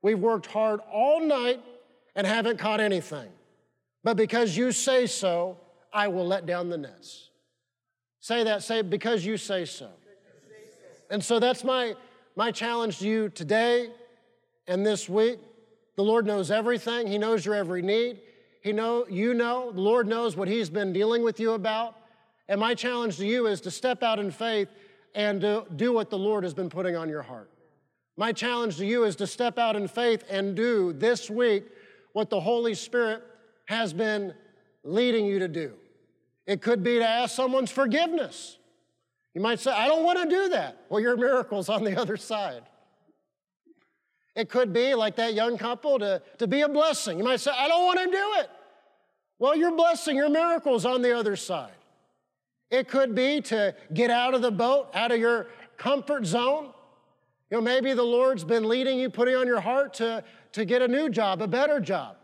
[0.00, 1.62] we've worked hard all night
[2.14, 3.28] and haven't caught anything.
[4.02, 5.58] But because you say so,
[5.92, 7.28] I will let down the nets.
[8.20, 9.90] Say that, say, because you say so.
[11.10, 11.94] And so that's my,
[12.36, 13.90] my challenge to you today
[14.66, 15.38] and this week.
[15.96, 17.06] The Lord knows everything.
[17.06, 18.20] He knows your every need.
[18.62, 21.96] He know, you know, the Lord knows what He's been dealing with you about.
[22.48, 24.68] And my challenge to you is to step out in faith
[25.14, 27.50] and to do what the Lord has been putting on your heart.
[28.16, 31.64] My challenge to you is to step out in faith and do this week
[32.12, 33.22] what the Holy Spirit
[33.66, 34.34] has been
[34.84, 35.74] leading you to do.
[36.46, 38.58] It could be to ask someone's forgiveness.
[39.34, 40.84] You might say, I don't want to do that.
[40.88, 42.62] Well, your miracle's on the other side.
[44.34, 47.18] It could be like that young couple to, to be a blessing.
[47.18, 48.50] You might say, I don't want to do it.
[49.38, 51.72] Well, your blessing, your miracle's on the other side.
[52.70, 56.72] It could be to get out of the boat, out of your comfort zone.
[57.50, 60.22] You know, maybe the Lord's been leading you, putting on your heart to,
[60.52, 62.16] to get a new job, a better job,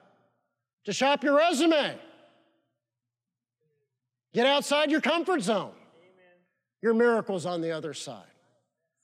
[0.84, 1.98] to shop your resume.
[4.32, 5.72] Get outside your comfort zone.
[6.82, 8.24] Your miracle's on the other side.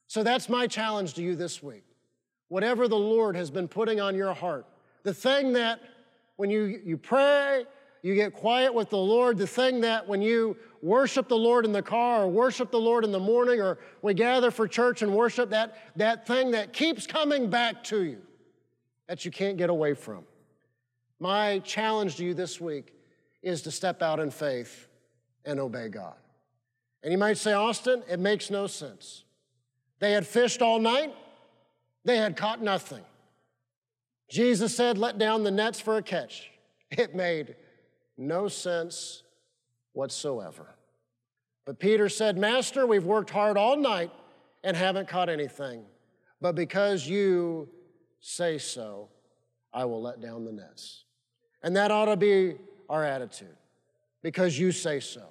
[0.06, 1.84] So that's my challenge to you this week.
[2.48, 4.66] Whatever the Lord has been putting on your heart,
[5.04, 5.80] the thing that
[6.36, 7.64] when you, you pray,
[8.02, 11.72] you get quiet with the Lord, the thing that when you worship the Lord in
[11.72, 15.14] the car or worship the Lord in the morning or we gather for church and
[15.14, 18.20] worship, that, that thing that keeps coming back to you
[19.08, 20.24] that you can't get away from.
[21.20, 22.92] My challenge to you this week
[23.42, 24.88] is to step out in faith
[25.44, 26.16] and obey God.
[27.02, 29.24] And you might say, Austin, it makes no sense.
[29.98, 31.14] They had fished all night,
[32.04, 33.04] they had caught nothing.
[34.28, 36.48] Jesus said, Let down the nets for a catch.
[36.90, 37.56] It made
[38.18, 39.22] no sense
[39.94, 40.74] whatsoever.
[41.64, 44.10] But Peter said, Master, we've worked hard all night
[44.62, 45.84] and haven't caught anything.
[46.40, 47.68] But because you
[48.20, 49.08] say so,
[49.72, 51.04] I will let down the nets.
[51.62, 52.56] And that ought to be
[52.88, 53.56] our attitude.
[54.22, 55.24] Because you say so.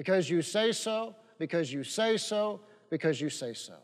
[0.00, 3.74] Because you say so, because you say so, because you say so.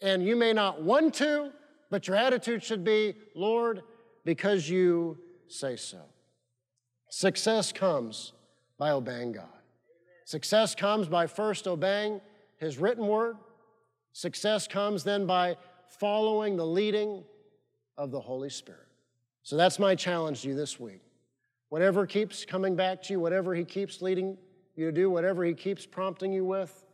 [0.00, 1.52] And you may not want to,
[1.90, 3.82] but your attitude should be, Lord,
[4.24, 6.00] because you say so.
[7.10, 8.32] Success comes
[8.78, 9.60] by obeying God.
[10.24, 12.22] Success comes by first obeying
[12.56, 13.36] His written word.
[14.14, 15.58] Success comes then by
[15.98, 17.22] following the leading
[17.98, 18.88] of the Holy Spirit.
[19.42, 21.02] So that's my challenge to you this week.
[21.68, 24.38] Whatever keeps coming back to you, whatever He keeps leading
[24.76, 26.84] you to do, whatever He keeps prompting you with,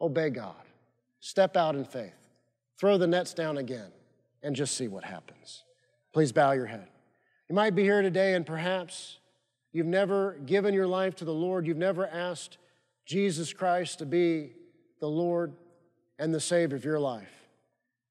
[0.00, 0.54] obey God.
[1.20, 2.28] Step out in faith.
[2.78, 3.90] Throw the nets down again
[4.42, 5.64] and just see what happens.
[6.12, 6.88] Please bow your head.
[7.48, 9.18] You might be here today and perhaps
[9.72, 11.66] you've never given your life to the Lord.
[11.66, 12.58] You've never asked
[13.06, 14.52] Jesus Christ to be
[15.00, 15.54] the Lord
[16.18, 17.48] and the Savior of your life.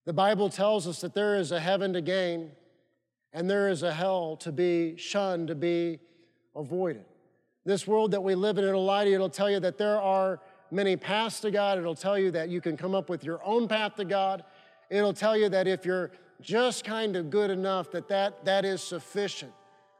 [0.06, 2.52] The Bible tells us that there is a heaven to gain
[3.32, 6.00] and there is a hell to be shunned, to be
[6.56, 7.06] avoided.
[7.66, 10.00] This world that we live in, it'll lie to you, it'll tell you that there
[10.00, 10.40] are
[10.74, 11.78] many paths to God.
[11.78, 14.44] It'll tell you that you can come up with your own path to God.
[14.90, 16.12] It'll tell you that if you're
[16.42, 19.54] just kind of good enough that, that that is sufficient,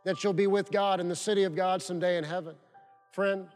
[0.04, 2.56] that you'll be with God in the city of God someday in heaven.
[3.12, 3.48] Friend,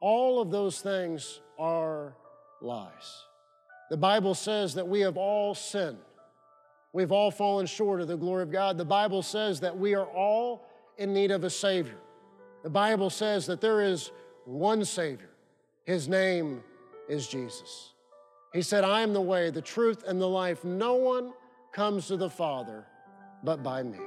[0.00, 2.14] all of those things are
[2.60, 3.24] lies.
[3.90, 5.98] The Bible says that we have all sinned.
[6.92, 8.76] We've all fallen short of the glory of God.
[8.76, 10.66] The Bible says that we are all
[10.98, 11.98] in need of a Savior.
[12.62, 14.10] The Bible says that there is
[14.44, 15.30] one Savior.
[15.84, 16.62] His name
[17.08, 17.92] is Jesus.
[18.52, 20.64] He said, I am the way, the truth, and the life.
[20.64, 21.32] No one
[21.72, 22.86] comes to the Father
[23.44, 23.98] but by me.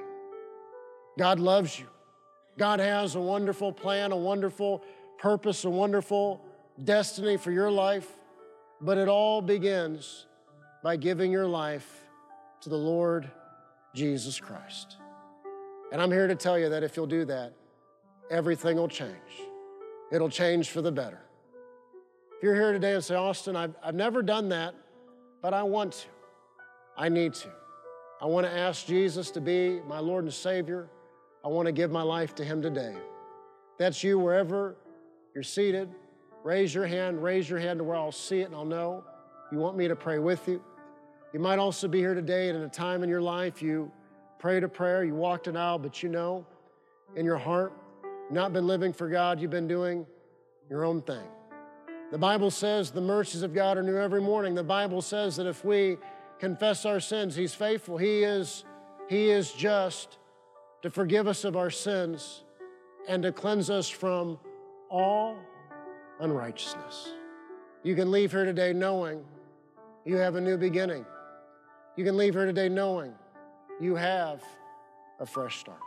[1.18, 1.88] God loves you.
[2.58, 4.84] God has a wonderful plan, a wonderful
[5.18, 6.44] purpose, a wonderful
[6.84, 8.08] destiny for your life,
[8.82, 10.26] but it all begins
[10.84, 12.02] by giving your life
[12.62, 13.30] to the Lord
[13.94, 14.98] Jesus Christ.
[15.92, 17.54] And I'm here to tell you that if you'll do that,
[18.32, 19.12] everything will change.
[20.12, 21.20] It'll change for the better.
[22.38, 24.74] If you're here today and say, Austin, I've, I've never done that,
[25.42, 26.08] but I want to.
[26.98, 27.50] I need to.
[28.22, 30.88] I want to ask Jesus to be my Lord and Savior.
[31.44, 32.96] I want to give my life to Him today.
[33.78, 34.76] That's you, wherever
[35.36, 35.90] you're seated.
[36.44, 39.04] Raise your hand, raise your hand to where I'll see it and I'll know.
[39.52, 40.64] You want me to pray with you.
[41.34, 43.92] You might also be here today and at a time in your life you
[44.40, 46.46] prayed a prayer, you walked an aisle, but you know
[47.16, 47.74] in your heart,
[48.32, 50.06] not been living for God, you've been doing
[50.70, 51.24] your own thing.
[52.12, 54.56] The Bible says the mercies of God are new every morning.
[54.56, 55.98] The Bible says that if we
[56.40, 57.98] confess our sins, He's faithful.
[57.98, 58.66] He is,
[59.08, 60.18] he is just
[60.82, 62.44] to forgive us of our sins
[63.08, 64.40] and to cleanse us from
[64.90, 65.38] all
[66.20, 67.14] unrighteousness.
[67.84, 69.24] You can leave here today knowing
[70.06, 71.06] you have a new beginning.
[71.96, 73.14] You can leave here today knowing
[73.80, 74.44] you have
[75.20, 75.80] a fresh start.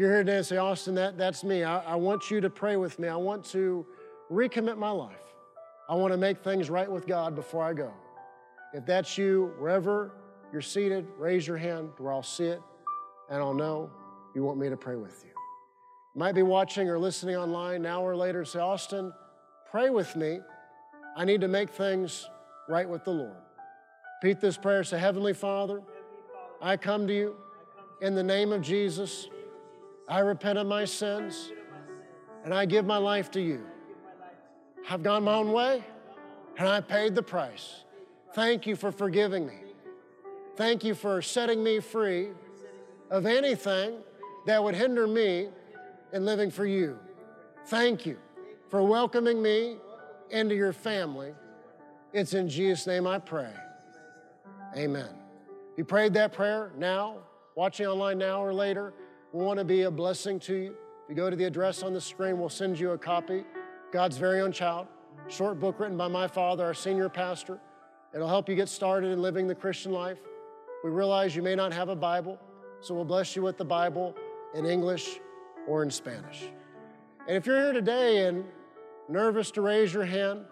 [0.00, 2.76] You're here today and say, Austin, that, that's me, I, I want you to pray
[2.76, 3.06] with me.
[3.06, 3.84] I want to
[4.32, 5.12] recommit my life.
[5.90, 7.92] I want to make things right with God before I go.
[8.72, 10.12] If that's you, wherever
[10.54, 12.62] you're seated, raise your hand where I'll see it
[13.28, 13.90] and I'll know
[14.34, 15.32] you want me to pray with you.
[16.14, 19.12] You might be watching or listening online an hour later say, Austin,
[19.70, 20.40] pray with me.
[21.14, 22.26] I need to make things
[22.70, 23.36] right with the Lord.
[24.22, 24.82] Repeat this prayer.
[24.82, 25.82] Say, Heavenly Father,
[26.62, 27.36] I come to you
[28.00, 29.28] in the name of Jesus.
[30.10, 31.52] I repent of my sins
[32.44, 33.64] and I give my life to you.
[34.88, 35.84] I've gone my own way
[36.58, 37.84] and I paid the price.
[38.34, 39.54] Thank you for forgiving me.
[40.56, 42.30] Thank you for setting me free
[43.08, 43.98] of anything
[44.46, 45.48] that would hinder me
[46.12, 46.98] in living for you.
[47.66, 48.18] Thank you
[48.68, 49.76] for welcoming me
[50.30, 51.34] into your family.
[52.12, 53.52] It's in Jesus' name I pray.
[54.76, 55.10] Amen.
[55.76, 57.18] You prayed that prayer now,
[57.54, 58.92] watching online now or later,
[59.32, 60.70] we want to be a blessing to you.
[61.04, 63.44] If you go to the address on the screen, we'll send you a copy.
[63.92, 64.86] God's very own child,
[65.28, 67.58] short book written by my father, our senior pastor.
[68.14, 70.18] It'll help you get started in living the Christian life.
[70.82, 72.38] We realize you may not have a Bible,
[72.80, 74.14] so we'll bless you with the Bible
[74.54, 75.20] in English
[75.66, 76.50] or in Spanish.
[77.28, 78.44] And if you're here today and
[79.10, 80.44] nervous to raise your hand.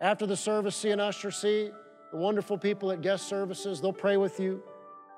[0.00, 1.70] After the service, see an usher, see
[2.12, 3.80] the wonderful people at guest services.
[3.80, 4.62] They'll pray with you,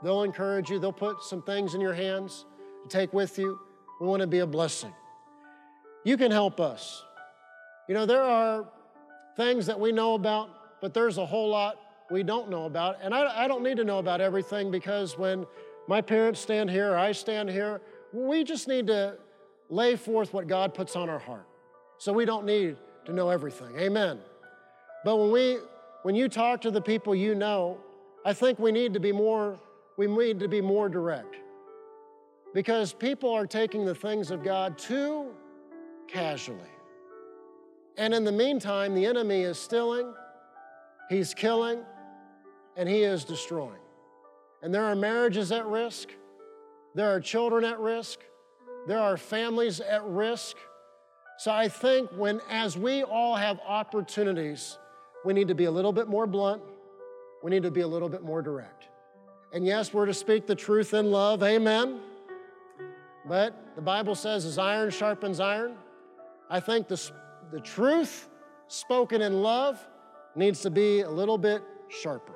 [0.02, 2.46] they'll encourage you, they'll put some things in your hands
[2.88, 3.58] to take with you.
[4.00, 4.92] We want to be a blessing.
[6.04, 7.02] You can help us.
[7.88, 8.66] You know, there are
[9.36, 11.78] things that we know about, but there's a whole lot
[12.10, 12.98] we don't know about.
[13.02, 15.46] And I, I don't need to know about everything because when
[15.88, 17.80] my parents stand here, or I stand here,
[18.12, 19.16] we just need to
[19.68, 21.46] lay forth what God puts on our heart.
[21.98, 22.76] So we don't need
[23.06, 23.76] to know everything.
[23.78, 24.18] Amen.
[25.04, 25.58] But when we
[26.02, 27.78] when you talk to the people you know,
[28.24, 29.58] I think we need to be more
[29.96, 31.36] we need to be more direct.
[32.56, 35.26] Because people are taking the things of God too
[36.08, 36.72] casually.
[37.98, 40.14] And in the meantime, the enemy is stealing,
[41.10, 41.80] he's killing,
[42.74, 43.82] and he is destroying.
[44.62, 46.08] And there are marriages at risk,
[46.94, 48.20] there are children at risk,
[48.86, 50.56] there are families at risk.
[51.36, 54.78] So I think when, as we all have opportunities,
[55.26, 56.62] we need to be a little bit more blunt,
[57.42, 58.88] we need to be a little bit more direct.
[59.52, 62.00] And yes, we're to speak the truth in love, amen.
[63.26, 65.74] But the Bible says, as iron sharpens iron,
[66.48, 67.10] I think the,
[67.50, 68.28] the truth
[68.68, 69.84] spoken in love
[70.36, 72.34] needs to be a little bit sharper.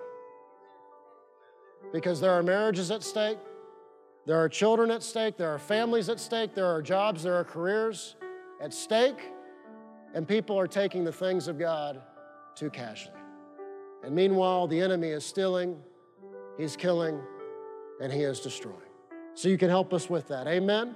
[1.93, 3.39] Because there are marriages at stake,
[4.27, 7.45] there are children at stake, there are families at stake, there are jobs, there are
[7.45, 8.17] careers
[8.61, 9.31] at stake,
[10.15, 12.03] and people are taking the things of God
[12.55, 13.17] too casually.
[14.05, 15.77] And meanwhile, the enemy is stealing,
[16.59, 17.21] he's killing,
[18.01, 18.90] and he is destroying.
[19.41, 20.47] So you can help us with that.
[20.47, 20.95] Amen?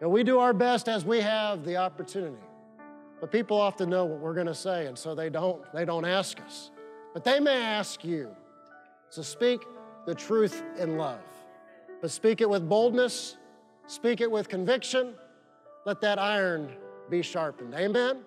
[0.00, 2.36] And we do our best as we have the opportunity.
[3.20, 6.04] But people often know what we're going to say, and so they don't, they don't
[6.04, 6.70] ask us.
[7.12, 8.28] But they may ask you.
[9.10, 9.64] So speak
[10.06, 11.24] the truth in love.
[12.00, 13.36] But speak it with boldness,
[13.88, 15.14] speak it with conviction.
[15.84, 16.70] Let that iron
[17.10, 17.74] be sharpened.
[17.74, 18.18] Amen?